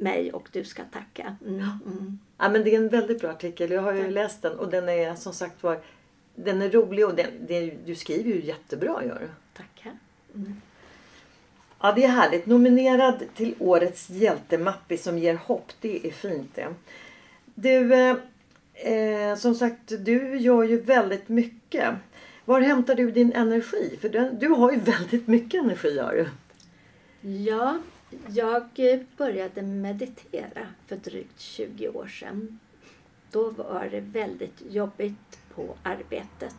mig 0.02 0.32
och 0.32 0.48
du 0.52 0.64
ska 0.64 0.82
tacka. 0.84 1.36
Mm, 1.46 1.60
mm. 1.60 2.18
Ja, 2.38 2.48
men 2.48 2.64
det 2.64 2.74
är 2.74 2.78
en 2.78 2.88
väldigt 2.88 3.20
bra 3.20 3.30
artikel. 3.30 3.70
Jag 3.70 3.82
har 3.82 3.92
ju 3.92 4.10
läst 4.10 4.42
den 4.42 4.58
och 4.58 4.70
den 4.70 4.88
är 4.88 5.14
som 5.14 5.32
sagt 5.32 5.62
var 5.62 5.80
den 6.34 6.62
är 6.62 6.70
rolig 6.70 7.06
och 7.06 7.14
den, 7.14 7.26
det, 7.48 7.74
du 7.86 7.94
skriver 7.94 8.30
ju 8.30 8.44
jättebra 8.44 9.04
gör 9.04 9.20
du. 9.20 9.28
Tackar. 9.56 9.92
Ja, 11.80 11.92
det 11.92 12.04
är 12.04 12.08
härligt. 12.08 12.46
Nominerad 12.46 13.22
till 13.34 13.54
årets 13.58 14.10
hjältemappi 14.10 14.96
som 14.96 15.18
ger 15.18 15.34
hopp. 15.34 15.72
Det 15.80 16.06
är 16.06 16.10
fint 16.10 16.54
det. 16.54 16.74
Du, 17.54 17.94
eh, 17.94 18.16
eh, 18.74 19.36
som 19.36 19.54
sagt, 19.54 19.92
du 20.04 20.36
gör 20.36 20.62
ju 20.62 20.80
väldigt 20.80 21.28
mycket. 21.28 21.94
Var 22.44 22.60
hämtar 22.60 22.94
du 22.94 23.10
din 23.10 23.32
energi? 23.32 23.98
För 24.00 24.08
du, 24.08 24.30
du 24.30 24.48
har 24.48 24.72
ju 24.72 24.78
väldigt 24.78 25.28
mycket 25.28 25.62
energi 25.62 25.98
har 25.98 26.12
du. 26.12 26.28
Ja, 27.28 27.78
jag 28.28 28.68
började 29.16 29.62
meditera 29.62 30.66
för 30.86 30.96
drygt 30.96 31.40
20 31.40 31.88
år 31.88 32.06
sedan. 32.06 32.58
Då 33.30 33.50
var 33.50 33.88
det 33.90 34.00
väldigt 34.00 34.62
jobbigt 34.70 35.38
på 35.54 35.76
arbetet. 35.82 36.56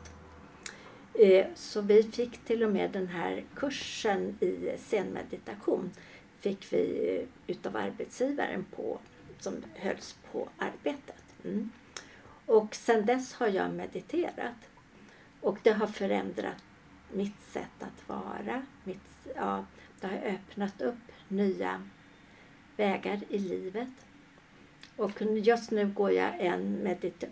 Eh, 1.14 1.46
så 1.56 1.82
vi 1.82 2.04
fick 2.04 2.38
till 2.46 2.64
och 2.64 2.72
med 2.72 2.92
den 2.92 3.08
här 3.08 3.44
kursen 3.56 4.38
i 4.40 4.78
scenmeditation 4.78 5.92
fick 6.40 6.74
vi 6.74 7.16
eh, 7.18 7.54
utav 7.56 7.78
arbetsgivaren 7.78 8.66
på, 8.76 9.00
som 9.40 9.54
hölls 9.76 10.16
på 10.32 10.50
arbetet. 10.58 11.24
Mm. 11.46 11.72
Och 12.46 12.76
sen 12.76 13.06
dess 13.06 13.34
har 13.34 13.48
jag 13.48 13.74
mediterat. 13.74 14.70
Och 15.42 15.58
det 15.64 15.72
har 15.72 15.88
förändrat 15.88 16.64
mitt 17.14 17.42
sätt 17.42 17.70
att 17.80 18.10
vara. 18.10 18.66
Mitt, 18.84 19.28
ja, 19.36 19.66
det 20.02 20.08
har 20.08 20.18
öppnat 20.18 20.82
upp 20.82 20.96
nya 21.28 21.82
vägar 22.78 23.20
i 23.30 23.38
livet. 23.40 23.90
Och 24.96 25.22
just 25.22 25.72
nu 25.72 25.88
går 25.88 26.12
jag 26.12 26.40
en 26.40 26.84
medita- 26.84 27.28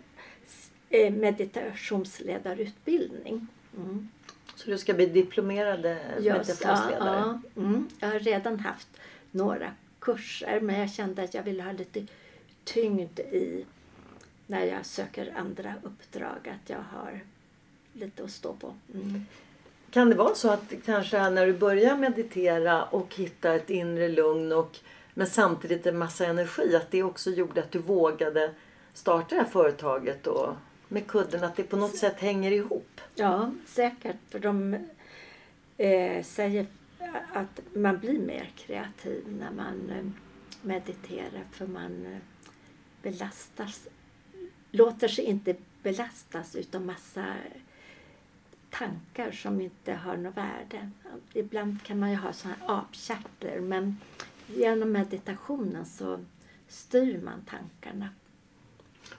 eh, 0.90 1.12
meditationsledarutbildning. 1.12 3.46
Mm. 3.76 4.08
Så 4.54 4.70
du 4.70 4.78
ska 4.78 4.94
bli 4.94 5.06
diplomerad 5.06 5.82
meditationsledare. 5.82 6.96
ja, 7.00 7.40
mm. 7.56 7.88
Jag 8.00 8.08
har 8.08 8.18
redan 8.18 8.60
haft 8.60 8.88
några 9.30 9.72
kurser 9.98 10.60
men 10.60 10.80
jag 10.80 10.90
kände 10.90 11.22
att 11.22 11.34
jag 11.34 11.42
ville 11.42 11.62
ha 11.62 11.72
lite 11.72 12.06
tyngd 12.64 13.20
i 13.20 13.64
när 14.46 14.64
jag 14.64 14.86
söker 14.86 15.32
andra 15.36 15.74
uppdrag. 15.82 16.48
Att 16.48 16.70
jag 16.70 16.82
har 16.92 17.20
lite 17.92 18.24
att 18.24 18.30
stå 18.30 18.54
på. 18.54 18.74
Mm. 18.94 19.26
Kan 19.92 20.10
det 20.10 20.16
vara 20.16 20.34
så 20.34 20.50
att 20.50 20.72
kanske 20.84 21.30
när 21.30 21.46
du 21.46 21.52
börjar 21.52 21.96
meditera 21.96 22.84
och 22.84 23.14
hitta 23.14 23.54
ett 23.54 23.70
inre 23.70 24.08
lugn 24.08 24.52
och 24.52 24.78
men 25.14 25.26
samtidigt 25.26 25.86
en 25.86 25.98
massa 25.98 26.26
energi 26.26 26.76
att 26.76 26.90
det 26.90 27.02
också 27.02 27.30
gjorde 27.30 27.62
att 27.62 27.70
du 27.70 27.78
vågade 27.78 28.50
starta 28.92 29.34
det 29.34 29.42
här 29.42 29.48
företaget 29.48 30.26
och 30.26 30.54
med 30.88 31.06
kudden 31.06 31.44
att 31.44 31.56
det 31.56 31.62
på 31.62 31.76
något 31.76 31.96
sätt 31.96 32.20
hänger 32.20 32.52
ihop? 32.52 33.00
Ja, 33.14 33.50
säkert. 33.66 34.16
För 34.30 34.38
de 34.38 34.76
eh, 35.76 36.24
säger 36.24 36.66
att 37.32 37.60
man 37.74 37.98
blir 37.98 38.18
mer 38.18 38.50
kreativ 38.56 39.24
när 39.38 39.50
man 39.50 39.90
eh, 39.90 40.04
mediterar 40.62 41.44
för 41.52 41.66
man 41.66 42.06
eh, 42.06 42.18
belastas, 43.02 43.88
låter 44.70 45.08
sig 45.08 45.24
inte 45.24 45.56
belastas 45.82 46.56
utav 46.56 46.82
massa 46.82 47.24
tankar 48.78 49.32
som 49.32 49.60
inte 49.60 49.92
har 49.92 50.16
något 50.16 50.36
värde. 50.36 50.90
Ibland 51.32 51.82
kan 51.82 51.98
man 51.98 52.10
ju 52.10 52.16
ha 52.16 52.32
sådana 52.32 52.56
här 52.66 52.78
apkärter 52.78 53.60
men 53.60 53.96
genom 54.46 54.92
meditationen 54.92 55.86
så 55.86 56.18
styr 56.68 57.18
man 57.18 57.44
tankarna. 57.50 58.08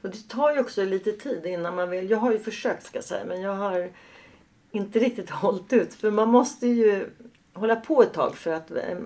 Och 0.02 0.10
det 0.10 0.28
tar 0.30 0.54
ju 0.54 0.60
också 0.60 0.84
lite 0.86 1.12
tid 1.12 1.46
innan 1.46 1.76
man 1.76 1.89
vill. 1.89 2.10
Jag 2.10 2.18
har 2.18 2.32
ju 2.32 2.39
försökt 2.39 2.86
ska 2.86 2.98
jag 2.98 3.06
säga 3.06 3.26
men 3.26 3.42
jag 3.42 3.56
har 3.56 3.89
inte 4.72 5.00
riktigt 5.00 5.30
hållit 5.44 5.74
ut. 5.74 5.94
För 5.94 6.12
man 6.12 6.30
måste 6.30 6.68
ju 6.68 7.10
hålla 7.54 7.76
på 7.76 8.04
ett 8.04 8.13
tag 8.13 8.36
för 8.36 8.54
att... 8.54 8.72
eh, 8.72 8.98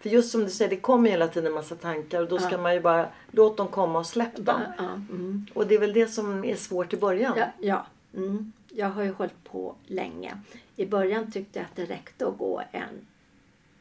För 0.00 0.08
just 0.08 0.30
som 0.30 0.40
du 0.44 0.50
säger, 0.50 0.70
det 0.70 0.76
kommer 0.76 1.10
hela 1.10 1.28
tiden 1.28 1.46
en 1.46 1.52
massa 1.54 1.74
tankar 1.74 2.22
och 2.22 2.28
då 2.28 2.38
ska 2.38 2.58
man 2.58 2.74
ju 2.74 2.80
bara 2.80 3.08
låta 3.30 3.56
dem 3.56 3.68
komma 3.72 3.98
och 3.98 4.06
släppa 4.06 4.42
dem. 4.42 4.60
Ja, 4.78 4.84
mm. 4.84 5.46
Och 5.54 5.66
det 5.66 5.74
är 5.74 5.78
väl 5.78 5.92
det 5.92 6.08
som 6.08 6.44
är 6.44 6.56
svårt 6.56 6.92
i 6.92 6.96
början. 6.96 7.34
Ja, 7.36 7.46
ja. 7.60 7.86
Mm. 8.14 8.52
Jag 8.68 8.90
har 8.90 9.02
ju 9.02 9.12
hållit 9.12 9.44
på 9.44 9.74
länge. 9.86 10.38
I 10.76 10.86
början 10.86 11.32
tyckte 11.32 11.58
jag 11.58 11.66
att 11.66 11.76
det 11.76 11.84
räckte 11.84 12.26
att 12.26 12.38
gå 12.38 12.62
en, 12.72 13.06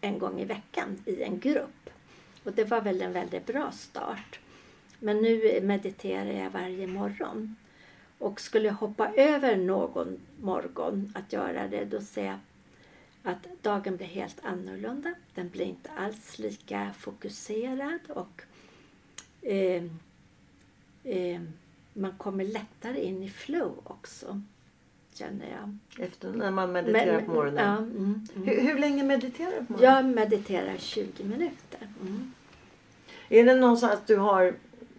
en 0.01 0.19
gång 0.19 0.41
i 0.41 0.45
veckan 0.45 1.03
i 1.05 1.23
en 1.23 1.39
grupp. 1.39 1.89
Och 2.43 2.53
det 2.53 2.63
var 2.63 2.81
väl 2.81 3.01
en 3.01 3.13
väldigt 3.13 3.45
bra 3.45 3.71
start. 3.71 4.39
Men 4.99 5.17
nu 5.21 5.61
mediterar 5.63 6.43
jag 6.43 6.49
varje 6.49 6.87
morgon. 6.87 7.55
Och 8.19 8.41
skulle 8.41 8.67
jag 8.67 8.73
hoppa 8.73 9.13
över 9.13 9.55
någon 9.55 10.19
morgon 10.41 11.13
att 11.15 11.33
göra 11.33 11.67
det, 11.67 11.85
då 11.85 12.01
ser 12.01 12.25
jag 12.25 12.39
att 13.23 13.47
dagen 13.61 13.97
blir 13.97 14.07
helt 14.07 14.45
annorlunda. 14.45 15.13
Den 15.33 15.49
blir 15.49 15.65
inte 15.65 15.91
alls 15.91 16.39
lika 16.39 16.93
fokuserad 16.97 17.99
och 18.09 18.41
eh, 19.41 19.83
eh, 21.03 21.41
man 21.93 22.17
kommer 22.17 22.43
lättare 22.43 23.03
in 23.03 23.23
i 23.23 23.29
flow 23.29 23.79
också, 23.83 24.41
känner 25.17 25.45
jag. 25.49 26.05
Efter 26.05 26.31
när 26.31 26.51
man 26.51 26.71
mediterar 26.71 27.21
på 27.21 27.31
morgonen. 27.31 27.65
Ja, 27.65 27.77
mm, 27.77 28.27
mm. 28.35 28.47
Hur, 28.47 28.61
hur 28.61 28.79
länge 28.79 29.03
mediterar 29.03 29.51
du 29.59 29.65
på 29.65 29.73
morgonen? 29.73 29.95
Jag 29.95 30.05
mediterar 30.05 30.77
20 30.77 31.23
minuter. 31.23 31.87
Mm. 32.01 32.33
Är 33.29 33.43
det 33.45 33.55
någon 33.55 33.77
så 33.77 33.87
att 33.87 34.07
du 34.07 34.15
har 34.15 34.53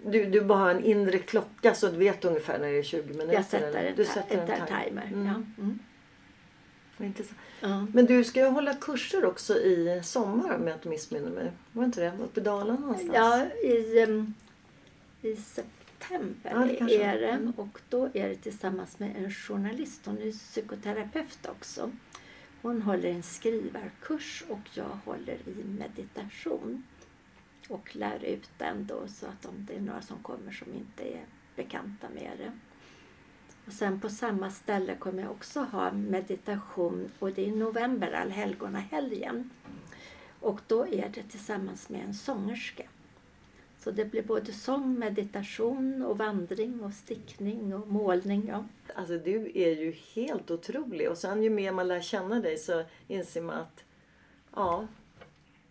du, 0.04 0.24
du 0.24 0.40
bara 0.40 0.58
har 0.58 0.70
en 0.70 0.84
inre 0.84 1.18
klocka 1.18 1.74
så 1.74 1.88
du 1.88 1.96
vet 1.96 2.24
ungefär 2.24 2.58
när 2.58 2.68
det 2.68 2.78
är 2.78 2.82
20 2.82 3.08
minuter? 3.08 3.32
Jag 3.32 3.44
sätter 3.44 3.68
eller? 3.68 3.84
en, 3.84 3.96
du 3.96 4.04
sätter 4.04 4.38
en, 4.38 4.50
en 4.50 4.66
timer. 4.66 5.10
Mm. 5.12 5.26
Ja. 5.26 5.62
Mm. 5.62 5.78
Intressant. 6.98 7.38
Ja. 7.60 7.86
Men 7.92 8.06
du 8.06 8.24
ska 8.24 8.40
ju 8.40 8.46
hålla 8.46 8.74
kurser 8.74 9.24
också 9.24 9.54
i 9.54 10.00
sommar 10.04 10.54
om 10.54 10.66
jag 10.66 10.76
inte 10.76 10.88
missminner 10.88 11.30
mig. 11.30 11.52
Var 11.72 11.84
inte 11.84 12.00
det? 12.00 12.12
Uppe 12.24 12.40
i 12.40 12.42
Dalarna 12.42 12.80
någonstans? 12.80 13.12
Ja, 13.14 13.46
i, 13.64 14.04
um, 14.04 14.34
i 15.22 15.36
september 15.36 15.75
Ja, 16.42 16.58
det 16.58 16.76
kanske 16.76 17.02
är 17.02 17.18
det. 17.18 17.30
Mm. 17.30 17.52
Och 17.56 17.80
då 17.88 18.04
är 18.14 18.28
det 18.28 18.34
tillsammans 18.36 18.98
med 18.98 19.16
en 19.16 19.30
journalist. 19.30 20.06
Hon 20.06 20.18
är 20.18 20.32
psykoterapeut 20.32 21.46
också. 21.46 21.92
Hon 22.62 22.82
håller 22.82 23.08
en 23.08 23.22
skrivarkurs 23.22 24.44
och 24.48 24.68
jag 24.74 24.98
håller 25.04 25.48
i 25.48 25.64
meditation. 25.78 26.82
Och 27.68 27.96
lär 27.96 28.24
ut 28.24 28.50
den 28.58 28.86
då 28.86 29.08
så 29.08 29.26
att 29.26 29.46
om 29.46 29.66
det 29.66 29.76
är 29.76 29.80
några 29.80 30.02
som 30.02 30.22
kommer 30.22 30.52
som 30.52 30.74
inte 30.74 31.02
är 31.02 31.24
bekanta 31.56 32.06
med 32.14 32.32
det. 32.38 32.52
Och 33.66 33.72
sen 33.72 34.00
på 34.00 34.08
samma 34.08 34.50
ställe 34.50 34.96
kommer 34.96 35.22
jag 35.22 35.30
också 35.30 35.60
ha 35.60 35.92
meditation 35.92 37.10
och 37.18 37.32
det 37.32 37.42
är 37.42 37.46
i 37.46 37.56
november, 37.56 38.12
allhelgonahelgen. 38.12 39.50
Och 40.40 40.60
då 40.66 40.86
är 40.86 41.08
det 41.14 41.22
tillsammans 41.22 41.88
med 41.88 42.04
en 42.04 42.14
sångerska. 42.14 42.82
Så 43.86 43.92
det 43.92 44.04
blir 44.04 44.22
både 44.22 44.52
sång, 44.52 44.98
meditation 44.98 46.02
och 46.02 46.18
vandring 46.18 46.80
och 46.80 46.92
stickning 46.92 47.74
och 47.74 47.88
målning. 47.88 48.46
Ja. 48.48 48.64
Alltså 48.94 49.18
du 49.18 49.52
är 49.54 49.76
ju 49.80 49.94
helt 50.14 50.50
otrolig. 50.50 51.10
Och 51.10 51.18
sen 51.18 51.42
ju 51.42 51.50
mer 51.50 51.72
man 51.72 51.88
lär 51.88 52.00
känna 52.00 52.40
dig 52.40 52.58
så 52.58 52.84
inser 53.08 53.42
man 53.42 53.56
att 53.56 53.84
ja, 54.54 54.86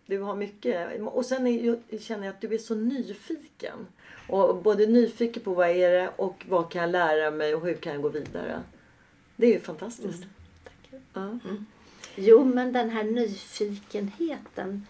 du 0.06 0.20
har 0.20 0.36
mycket. 0.36 1.00
Och 1.00 1.26
sen 1.26 1.46
är, 1.46 1.98
känner 1.98 2.26
jag 2.26 2.34
att 2.34 2.40
du 2.40 2.54
är 2.54 2.58
så 2.58 2.74
nyfiken. 2.74 3.86
Och 4.28 4.62
både 4.62 4.86
nyfiken 4.86 5.42
på 5.42 5.54
vad 5.54 5.68
är 5.68 5.90
det 5.90 6.10
och 6.16 6.44
vad 6.48 6.70
kan 6.70 6.82
jag 6.82 6.90
lära 6.90 7.30
mig 7.30 7.54
och 7.54 7.66
hur 7.66 7.74
kan 7.74 7.92
jag 7.92 8.02
gå 8.02 8.08
vidare. 8.08 8.62
Det 9.36 9.46
är 9.46 9.52
ju 9.52 9.60
fantastiskt. 9.60 10.24
Tack. 10.64 11.00
Ja. 11.14 11.38
Jo, 12.14 12.44
men 12.44 12.72
den 12.72 12.90
här 12.90 13.04
nyfikenheten, 13.04 14.86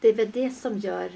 det 0.00 0.08
är 0.08 0.14
väl 0.14 0.30
det 0.30 0.50
som 0.50 0.78
gör, 0.78 1.10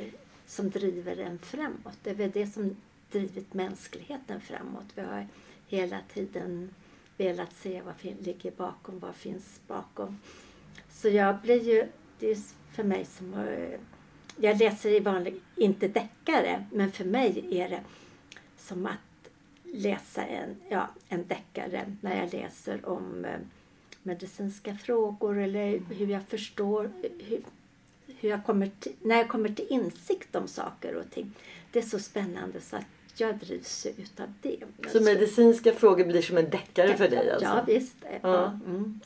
som 0.54 0.70
driver 0.70 1.16
en 1.16 1.38
framåt. 1.38 1.98
Det 2.02 2.10
är 2.10 2.14
väl 2.14 2.30
det 2.30 2.46
som 2.46 2.76
drivit 3.12 3.54
mänskligheten 3.54 4.40
framåt. 4.40 4.86
Vi 4.94 5.02
har 5.02 5.26
hela 5.66 5.98
tiden 6.14 6.74
velat 7.16 7.52
se 7.52 7.82
vad 7.82 7.94
som 8.00 8.16
ligger 8.20 8.50
bakom, 8.50 8.98
vad 8.98 9.14
finns 9.14 9.60
bakom. 9.66 10.18
Så 10.90 11.08
jag 11.08 11.40
blir 11.40 11.62
ju, 11.62 11.86
det 12.18 12.30
är 12.30 12.38
för 12.72 12.84
mig 12.84 13.04
som, 13.04 13.34
eh, 13.34 13.80
jag 14.36 14.58
läser 14.58 14.90
i 14.90 15.00
vanlig, 15.00 15.40
inte 15.56 15.88
deckare, 15.88 16.66
men 16.72 16.92
för 16.92 17.04
mig 17.04 17.48
är 17.50 17.68
det 17.68 17.80
som 18.58 18.86
att 18.86 19.30
läsa 19.62 20.24
en, 20.24 20.56
ja, 20.68 20.88
en 21.08 21.26
deckare 21.26 21.96
när 22.00 22.20
jag 22.20 22.32
läser 22.32 22.88
om 22.88 23.24
eh, 23.24 23.38
medicinska 24.02 24.74
frågor 24.74 25.38
eller 25.38 25.78
hur 25.78 26.06
jag 26.06 26.22
förstår 26.22 26.90
hur, 27.02 27.42
hur 28.24 28.30
jag 28.30 28.44
kommer 28.44 28.70
till, 28.80 28.92
när 29.02 29.16
jag 29.16 29.28
kommer 29.28 29.48
till 29.48 29.66
insikt 29.70 30.36
om 30.36 30.48
saker 30.48 30.94
och 30.94 31.10
ting. 31.10 31.32
Det 31.72 31.78
är 31.78 31.82
så 31.82 31.98
spännande 31.98 32.60
så 32.60 32.76
att 32.76 32.84
jag 33.16 33.38
drivs 33.38 33.86
utav 33.86 34.26
det. 34.42 34.56
Så 34.92 35.00
medicinska 35.02 35.72
frågor 35.72 36.04
blir 36.04 36.22
som 36.22 36.36
en 36.38 36.50
deckare 36.50 36.96
för 36.96 37.08
dig 37.08 37.30
alltså? 37.30 37.46
Ja, 37.48 37.64
visst. 37.66 37.96
Ja. 38.22 38.44
Mm. 38.66 39.00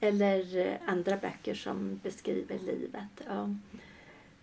Eller 0.00 0.56
eh, 0.66 0.74
andra 0.86 1.16
böcker 1.16 1.54
som 1.54 2.00
beskriver 2.02 2.58
livet. 2.58 3.20
Ja. 3.26 3.54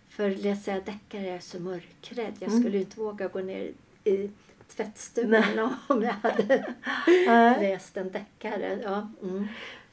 För 0.08 0.30
läser 0.30 0.72
jag 0.74 0.84
deckare 0.84 1.28
är 1.28 1.32
jag 1.32 1.42
så 1.42 1.60
mörkrädd. 1.60 2.34
Jag 2.38 2.48
Mm. 2.48 2.60
skulle 2.62 2.76
ju 2.76 2.82
inte 2.82 3.00
våga 3.00 3.28
gå 3.28 3.38
ner 3.40 3.72
i 4.04 4.30
tvättstugan 4.76 5.70
om 5.86 6.02
jag 6.02 6.12
hade 6.12 6.64
läst 7.60 7.96
en 7.96 8.10
deckare. 8.10 8.80
Ja. 8.84 9.08
Mm. 9.22 9.46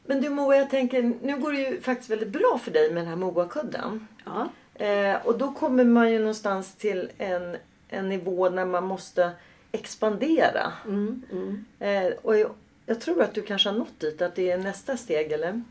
Men 0.06 0.22
du 0.22 0.30
Moa, 0.30 0.56
jag 0.56 0.70
tänker, 0.70 1.13
nu 1.22 1.38
går 1.39 1.52
det 1.52 1.60
ju 1.60 1.82
faktiskt 1.82 2.10
väldigt 2.10 2.30
bra 2.30 2.60
för 2.63 2.72
dig 2.72 2.91
med 2.91 3.04
den 3.04 3.08
här 3.08 3.15
Moa-kudden. 3.15 4.08
Ja. 4.26 4.50
Eh, 4.86 5.26
och 5.26 5.38
då 5.38 5.54
kommer 5.54 5.84
man 5.84 6.12
ju 6.12 6.20
någonstans 6.20 6.76
till 6.76 7.10
en, 7.18 7.58
en 7.89 8.10
nivå 8.10 8.50
när 8.50 8.65
man 8.65 8.84
måste 8.84 9.32
expandera. 9.72 10.74
Mm, 10.86 11.22
mm. 11.32 11.65
Eh, 11.80 12.13
och 12.22 12.38
jag, 12.38 12.52
jag 12.86 13.02
tror 13.02 13.22
att 13.22 13.34
du 13.34 13.41
kanske 13.41 13.70
har 13.70 13.78
nått 13.78 14.00
dit, 14.00 14.22
att 14.22 14.36
det 14.36 14.52
är 14.52 14.58
nästa 14.58 14.98
steg 14.98 15.32
eller? 15.32 15.62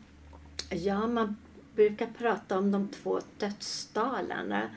Ja, 0.69 1.07
man 1.07 1.35
brukar 1.75 2.07
prata 2.17 2.57
om 2.57 2.71
de 2.71 2.87
två 2.87 3.19
dödsdalarna. 3.37 4.69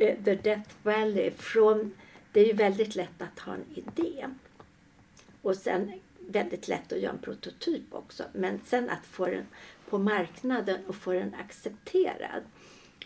Eh, 0.00 0.16
The 0.24 0.34
Death 0.34 0.70
Valley. 0.82 1.30
Från, 1.30 1.92
det 2.32 2.40
är 2.40 2.46
ju 2.46 2.52
väldigt 2.52 2.96
lätt 2.96 3.22
att 3.22 3.38
ha 3.38 3.54
en 3.54 3.64
idé. 3.74 4.26
Och 5.42 5.56
sen 5.56 5.92
väldigt 6.34 6.68
lätt 6.68 6.92
att 6.92 7.00
göra 7.00 7.12
en 7.12 7.18
prototyp 7.18 7.94
också. 7.94 8.22
Men 8.32 8.60
sen 8.64 8.90
att 8.90 9.06
få 9.06 9.26
den 9.26 9.46
på 9.90 9.98
marknaden 9.98 10.78
och 10.86 10.94
få 10.94 11.12
den 11.12 11.34
accepterad. 11.34 12.42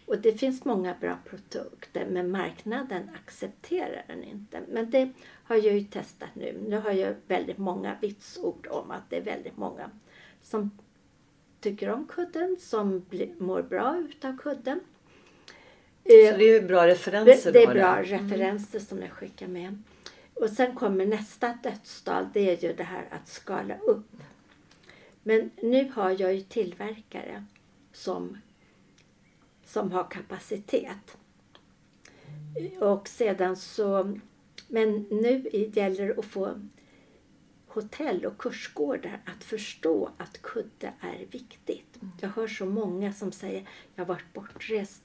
Och 0.06 0.18
det 0.18 0.32
finns 0.32 0.64
många 0.64 0.94
bra 1.00 1.18
produkter 1.24 2.06
men 2.10 2.30
marknaden 2.30 3.10
accepterar 3.24 4.04
den 4.06 4.24
inte. 4.24 4.60
Men 4.68 4.90
det 4.90 5.12
har 5.44 5.56
jag 5.56 5.74
ju 5.74 5.80
testat 5.84 6.28
nu. 6.34 6.58
Nu 6.68 6.76
har 6.78 6.92
jag 6.92 7.14
väldigt 7.26 7.58
många 7.58 7.96
vitsord 8.00 8.66
om 8.70 8.90
att 8.90 9.10
det 9.10 9.16
är 9.16 9.22
väldigt 9.24 9.56
många 9.56 9.90
som 10.42 10.70
tycker 11.60 11.90
om 11.90 12.06
kudden, 12.06 12.56
som 12.60 13.00
blir, 13.10 13.34
mår 13.38 13.62
bra 13.62 14.04
utav 14.10 14.36
kudden. 14.38 14.80
Så 16.32 16.38
det 16.38 16.44
är 16.56 16.62
bra 16.62 16.86
referenser 16.86 17.52
Det, 17.52 17.62
är 17.62 17.66
bra 17.66 17.94
där. 17.94 18.04
referenser 18.04 18.78
som 18.78 18.98
jag 19.02 19.10
skickar 19.10 19.46
med. 19.48 19.82
Och 20.40 20.50
sen 20.50 20.74
kommer 20.74 21.06
nästa 21.06 21.58
dödsdal, 21.62 22.28
det 22.32 22.50
är 22.50 22.68
ju 22.68 22.72
det 22.72 22.84
här 22.84 23.08
att 23.10 23.28
skala 23.28 23.78
upp. 23.78 24.16
Men 25.22 25.50
nu 25.62 25.90
har 25.94 26.20
jag 26.20 26.34
ju 26.34 26.40
tillverkare 26.40 27.44
som, 27.92 28.38
som 29.64 29.92
har 29.92 30.10
kapacitet. 30.10 31.16
Och 32.80 33.08
sedan 33.08 33.56
så, 33.56 34.18
men 34.68 35.06
nu 35.10 35.48
gäller 35.74 36.06
det 36.06 36.18
att 36.18 36.24
få 36.24 36.60
hotell 37.66 38.26
och 38.26 38.38
kursgårdar 38.38 39.20
att 39.24 39.44
förstå 39.44 40.10
att 40.16 40.42
kudde 40.42 40.92
är 41.00 41.26
viktigt. 41.30 41.98
Jag 42.20 42.28
hör 42.28 42.48
så 42.48 42.66
många 42.66 43.12
som 43.12 43.32
säger 43.32 43.68
jag 43.94 44.04
har 44.04 44.14
varit 44.14 44.32
bortrest 44.32 45.02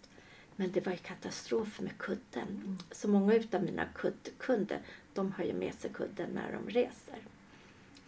men 0.56 0.72
det 0.72 0.86
var 0.86 0.92
ju 0.92 0.98
katastrof 0.98 1.80
med 1.80 1.98
kudden. 1.98 2.80
Så 2.92 3.08
många 3.08 3.34
utav 3.34 3.64
mina 3.64 3.86
kuddkunder 3.96 4.80
de 5.14 5.32
har 5.32 5.44
ju 5.44 5.54
med 5.54 5.74
sig 5.74 5.92
kudden 5.94 6.30
när 6.34 6.52
de 6.52 6.74
reser. 6.74 7.18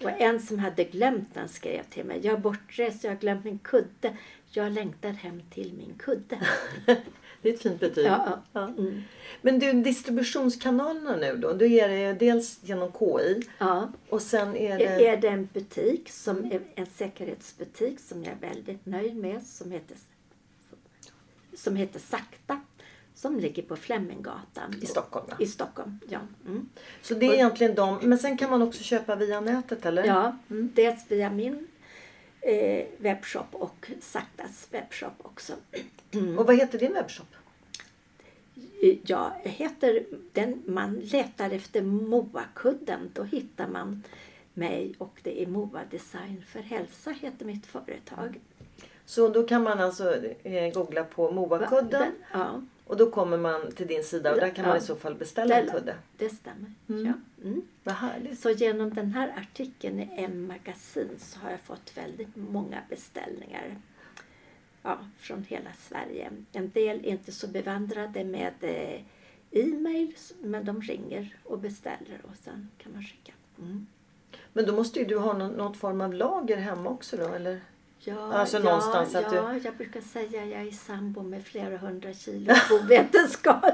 Och 0.04 0.22
en 0.22 0.40
som 0.40 0.60
hade 0.60 0.84
glömt 0.84 1.34
den 1.34 1.50
skrev 1.50 1.84
till 1.84 2.06
mig. 2.06 2.20
Jag 2.24 2.34
är 2.34 2.40
bortrest, 2.40 3.04
jag 3.04 3.12
har 3.12 3.18
glömt 3.18 3.46
min 3.46 3.60
kudde. 3.60 4.18
Jag 4.50 4.72
längtar 4.72 5.10
hem 5.10 5.42
till 5.50 5.74
min 5.74 5.94
kudde. 5.98 6.40
Det 7.42 7.50
är 7.50 7.54
ett 7.54 7.62
fint 7.62 7.80
betyg. 7.80 8.06
Ja, 8.06 8.42
Ja. 8.54 8.68
Mm. 8.68 9.02
Men 9.42 9.60
du, 9.60 9.74
distributionskanalerna 9.74 11.16
nu 11.16 11.36
då? 11.36 11.54
Då 11.54 11.66
är 11.66 11.90
det 11.90 12.14
dels 12.14 12.60
genom 12.64 12.92
KI 12.92 13.42
ja. 13.58 13.92
och 14.10 14.22
sen 14.22 14.56
är 14.56 14.78
det... 14.78 15.08
Är 15.08 15.18
det 15.18 15.28
en 15.28 15.50
butik, 15.54 16.10
som 16.10 16.46
är 16.46 16.62
en 16.76 16.86
säkerhetsbutik 16.86 18.00
som 18.00 18.24
jag 18.24 18.34
är 18.34 18.50
väldigt 18.50 18.86
nöjd 18.86 19.16
med 19.16 19.44
som 19.44 19.72
heter, 19.72 19.98
som 21.54 21.76
heter 21.76 22.00
Sakta. 22.00 22.62
Som 23.16 23.40
ligger 23.40 23.64
på 23.64 23.76
Fleminggatan. 23.76 24.76
I 24.82 24.86
Stockholm, 24.86 25.26
ja. 25.30 25.36
I 25.40 25.48
Stockholm, 25.48 26.00
ja. 26.10 26.20
Mm. 26.46 26.70
Så 27.02 27.14
det 27.14 27.26
är 27.26 27.34
egentligen 27.34 27.76
de. 27.76 27.98
Men 28.10 28.18
sen 28.18 28.38
kan 28.38 28.50
man 28.50 28.62
också 28.62 28.84
köpa 28.84 29.16
via 29.16 29.40
nätet 29.40 29.86
eller? 29.86 30.04
Ja, 30.04 30.38
mm, 30.50 30.72
dels 30.76 31.12
via 31.12 31.30
min 31.30 31.68
eh, 32.42 32.86
webbshop 32.98 33.48
och 33.56 33.92
Saktas 34.02 34.68
webbshop 34.72 35.14
också. 35.18 35.54
Och 36.38 36.46
vad 36.48 36.56
heter 36.58 36.80
din 36.80 36.94
webbshop? 36.94 37.28
Jag 39.06 39.32
heter, 39.44 40.06
den, 40.34 40.64
man 40.66 40.96
letar 40.96 41.50
efter 41.50 41.82
Moakudden, 41.82 43.10
då 43.14 43.24
hittar 43.24 43.68
man 43.68 44.04
mig 44.54 44.96
och 44.98 45.20
det 45.24 45.42
är 45.44 45.48
Moa 45.48 45.82
Design 45.92 46.44
för 46.48 46.60
hälsa 46.60 47.12
heter 47.12 47.46
mitt 47.46 47.66
företag. 47.66 48.40
Så 49.06 49.28
då 49.30 49.44
kan 49.44 49.64
man 49.64 49.80
alltså 49.80 50.16
eh, 50.44 50.74
googla 50.74 51.04
på 51.04 51.32
Moakudden 51.32 51.90
Den- 51.90 52.12
Ja, 52.34 52.62
och 52.88 52.98
då 52.98 53.12
kommer 53.12 53.38
man 53.38 53.72
till 53.72 53.88
din 53.88 54.04
sida 54.04 54.34
och 54.34 54.40
där 54.40 54.50
kan 54.50 54.66
man 54.66 54.76
Ja. 54.76 54.82
i 54.82 54.86
så 54.86 54.96
fall 54.96 55.16
beställa 55.16 55.62
en 55.62 55.70
kudde. 55.70 55.96
det 56.18 56.30
stämmer. 56.30 56.74
Mm. 56.90 57.06
Ja. 57.06 57.14
Mm. 57.44 57.62
Vad 57.84 57.96
härligt. 57.96 58.40
Så 58.40 58.50
genom 58.50 58.94
den 58.94 59.12
här 59.12 59.34
artikeln 59.38 60.00
i 60.00 60.10
M-magasin 60.18 61.10
så 61.18 61.40
har 61.40 61.52
jag 61.52 61.60
fått 61.60 61.98
väldigt 61.98 62.36
många 62.36 62.82
beställningar 62.90 63.76
ja, 64.82 64.98
från 65.18 65.44
hela 65.44 65.70
Sverige. 65.80 66.32
En 66.52 66.70
del 66.70 66.98
är 67.06 67.10
inte 67.10 67.32
så 67.32 67.48
bevandrade 67.48 68.24
med 68.24 68.54
eh, 68.62 69.02
e-mail 69.52 70.16
men 70.42 70.66
de 70.66 70.82
ringer 70.82 71.36
och 71.44 71.60
beställer 71.60 72.22
och 72.24 72.38
sen 72.44 72.70
kan 72.78 72.92
man 72.94 73.04
skicka. 73.04 73.32
Mm. 73.60 73.88
Men 74.54 74.66
då 74.66 74.74
måste 74.76 75.00
ju 75.00 75.06
du 75.06 75.18
ha 75.18 75.34
någon, 75.38 75.52
någon 75.52 75.74
form 75.74 76.02
av 76.02 76.14
lager 76.14 76.58
hemma 76.58 76.90
också 76.90 77.18
då 77.18 77.28
eller? 77.28 77.62
Ja, 78.00 78.34
Alltså 78.34 78.58
ja, 78.58 78.64
någonstans 78.64 79.16
att 79.16 79.34
ja, 79.34 79.54
jag 79.64 79.76
brukar 79.76 80.02
säga 80.02 80.42
att 80.44 80.50
jag 80.50 80.62
är 80.62 80.72
sambo 80.72 81.24
med 81.24 81.46
flera 81.46 81.78
hundra 81.78 82.14
kilo 82.14 82.54
bovetenskap. 82.70 83.66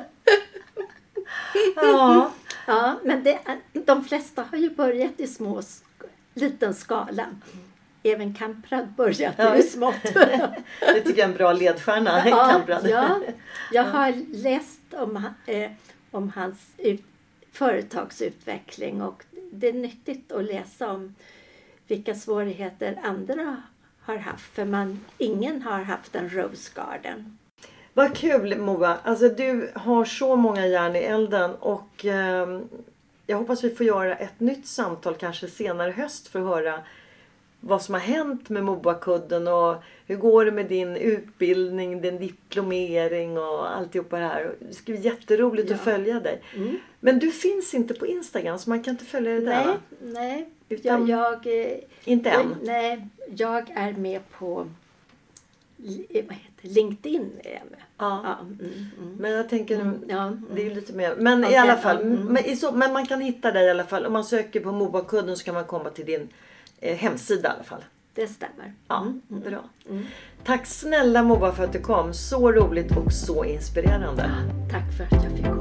Ja. 1.76 2.32
Ja, 2.68 3.00
men 3.04 3.24
det 3.24 3.40
de 3.74 4.04
flesta 4.04 4.46
har 4.52 4.58
ju 4.58 4.70
börjat 4.70 5.20
i 5.20 5.28
små, 5.28 5.62
liten 6.34 6.74
skala. 6.74 7.26
Även 8.04 8.34
Kamprad 8.34 8.88
började 8.92 9.44
Ja, 9.44 9.56
i 9.56 9.64
smått. 9.64 9.96
Det 10.04 11.02
tycker 11.02 11.10
jag 11.10 11.20
är 11.20 11.24
en 11.24 11.34
bra 11.34 11.54
ledstjärna. 11.54 12.30
ja, 12.30 12.48
Kamprad. 12.52 12.90
ja, 12.90 13.20
jag 13.72 13.84
har 13.84 14.14
läst 14.36 14.82
om, 14.94 15.26
eh, 15.46 15.72
om 16.12 16.30
hans 16.36 16.58
ut, 16.78 17.04
företagsutveckling 17.52 19.02
och 19.02 19.24
det 19.52 19.68
är 19.68 19.74
nyttigt 19.74 20.32
att 20.32 20.44
läsa 20.46 20.92
om 20.92 21.16
vilka 21.88 22.16
svårigheter 22.16 23.00
andra 23.04 23.58
har 24.02 24.18
haft. 24.18 24.56
För 24.56 24.66
man, 24.66 25.00
ingen 25.18 25.62
har 25.62 25.84
haft 25.84 26.16
en 26.16 26.30
Rose 26.30 26.72
Garden. 26.76 27.38
Vad 27.94 28.16
kul 28.16 28.58
Moa. 28.58 28.98
Alltså 29.04 29.30
du 29.30 29.72
har 29.76 30.06
så 30.06 30.36
många 30.36 30.68
järn 30.68 30.96
i 30.96 31.00
elden 31.00 31.56
och 31.56 32.06
eh, 32.06 32.62
jag 33.28 33.38
hoppas 33.38 33.64
vi 33.64 33.70
får 33.70 33.86
göra 33.86 34.16
ett 34.16 34.40
nytt 34.40 34.68
samtal 34.68 35.16
kanske 35.16 35.48
senare 35.48 35.90
i 35.90 35.94
höst 35.94 36.28
för 36.28 36.40
att 36.40 36.46
höra 36.46 36.80
vad 37.63 37.82
som 37.82 37.93
har 37.93 38.02
hänt 38.02 38.50
med 38.50 38.63
Moakudden 38.63 39.47
och 39.47 39.76
hur 40.08 40.15
går 40.15 40.45
det 40.45 40.52
med 40.52 40.65
din 40.65 40.95
utbildning, 40.95 42.02
din 42.02 42.17
diplomering 42.19 43.38
och 43.38 43.76
alltihopa 43.76 44.19
det 44.19 44.26
här. 44.26 44.56
Det 44.60 44.74
ska 44.74 44.91
bli 44.91 45.02
jätteroligt 45.02 45.69
Ja. 45.69 45.76
att 45.76 45.82
följa 45.82 46.19
dig. 46.19 46.41
Men 47.00 47.19
du 47.19 47.32
finns 47.32 47.74
inte 47.74 47.93
på 47.93 48.08
Instagram 48.08 48.60
så 48.60 48.69
man 48.69 48.84
kan 48.84 48.91
inte 48.91 49.06
följa 49.06 49.32
dig 49.32 49.41
där 49.41 49.56
Nej, 49.56 49.65
va? 49.67 49.74
nej. 50.02 50.50
Utan- 50.69 51.08
jag, 51.08 51.30
jag, 51.45 51.62
eh, 51.71 51.78
Inte 52.06 52.30
än? 52.30 52.56
Nej, 52.62 53.08
jag 53.36 53.69
är 53.76 53.93
med 53.93 54.21
på 54.32 54.67
eh, 55.80 56.26
vad 56.28 56.36
heter? 56.38 56.67
LinkedIn. 56.76 57.30
Är 57.43 57.52
jag 57.52 57.62
med. 57.71 57.80
Ja. 57.97 58.21
Ja, 58.24 58.38
mm, 58.41 58.86
mm. 59.02 59.15
Men 59.19 59.32
jag 59.32 59.50
tänker 59.50 59.76
Mm, 59.80 60.04
mm. 60.10 60.45
Det 60.56 60.65
är 60.65 60.76
lite 60.76 60.93
mer. 60.93 61.15
Men 61.15 61.43
i 61.43 61.47
Okej, 61.47 61.58
alla 61.58 61.78
fall. 61.78 61.97
mm. 62.02 62.26
Men, 62.26 62.45
i 62.45 62.56
så, 62.56 62.71
men 62.71 62.93
man 62.93 63.06
kan 63.06 63.21
hitta 63.21 63.52
dig 63.52 63.65
i 63.67 63.69
alla 63.69 63.84
fall. 63.84 64.06
Om 64.06 64.13
man 64.13 64.26
söker 64.26 64.60
på 64.60 64.71
Moakudden 64.71 65.38
så 65.38 65.43
kan 65.43 65.54
man 65.54 65.65
komma 65.65 65.89
till 65.89 66.06
din 66.06 66.30
eh, 66.82 66.98
hemsida 66.98 67.50
i 67.50 67.52
alla 67.56 67.63
fall. 67.63 67.84
Det 68.13 68.28
stämmer. 68.28 68.74
Ja, 68.88 69.02
Mm, 69.02 69.22
mm. 69.32 69.44
bra. 69.44 69.60
Tack 70.44 70.65
snälla 70.67 71.24
Moa 71.24 71.52
för 71.52 71.63
att 71.63 71.74
du 71.74 71.80
kom. 71.80 72.13
Så 72.13 72.52
roligt 72.52 72.98
och 72.98 73.13
så 73.13 73.46
inspirerande. 73.46 74.32
Tack 74.72 74.98
för 74.98 75.04
att 75.04 75.24
jag 75.24 75.32
fick 75.34 75.46
komma. 75.46 75.61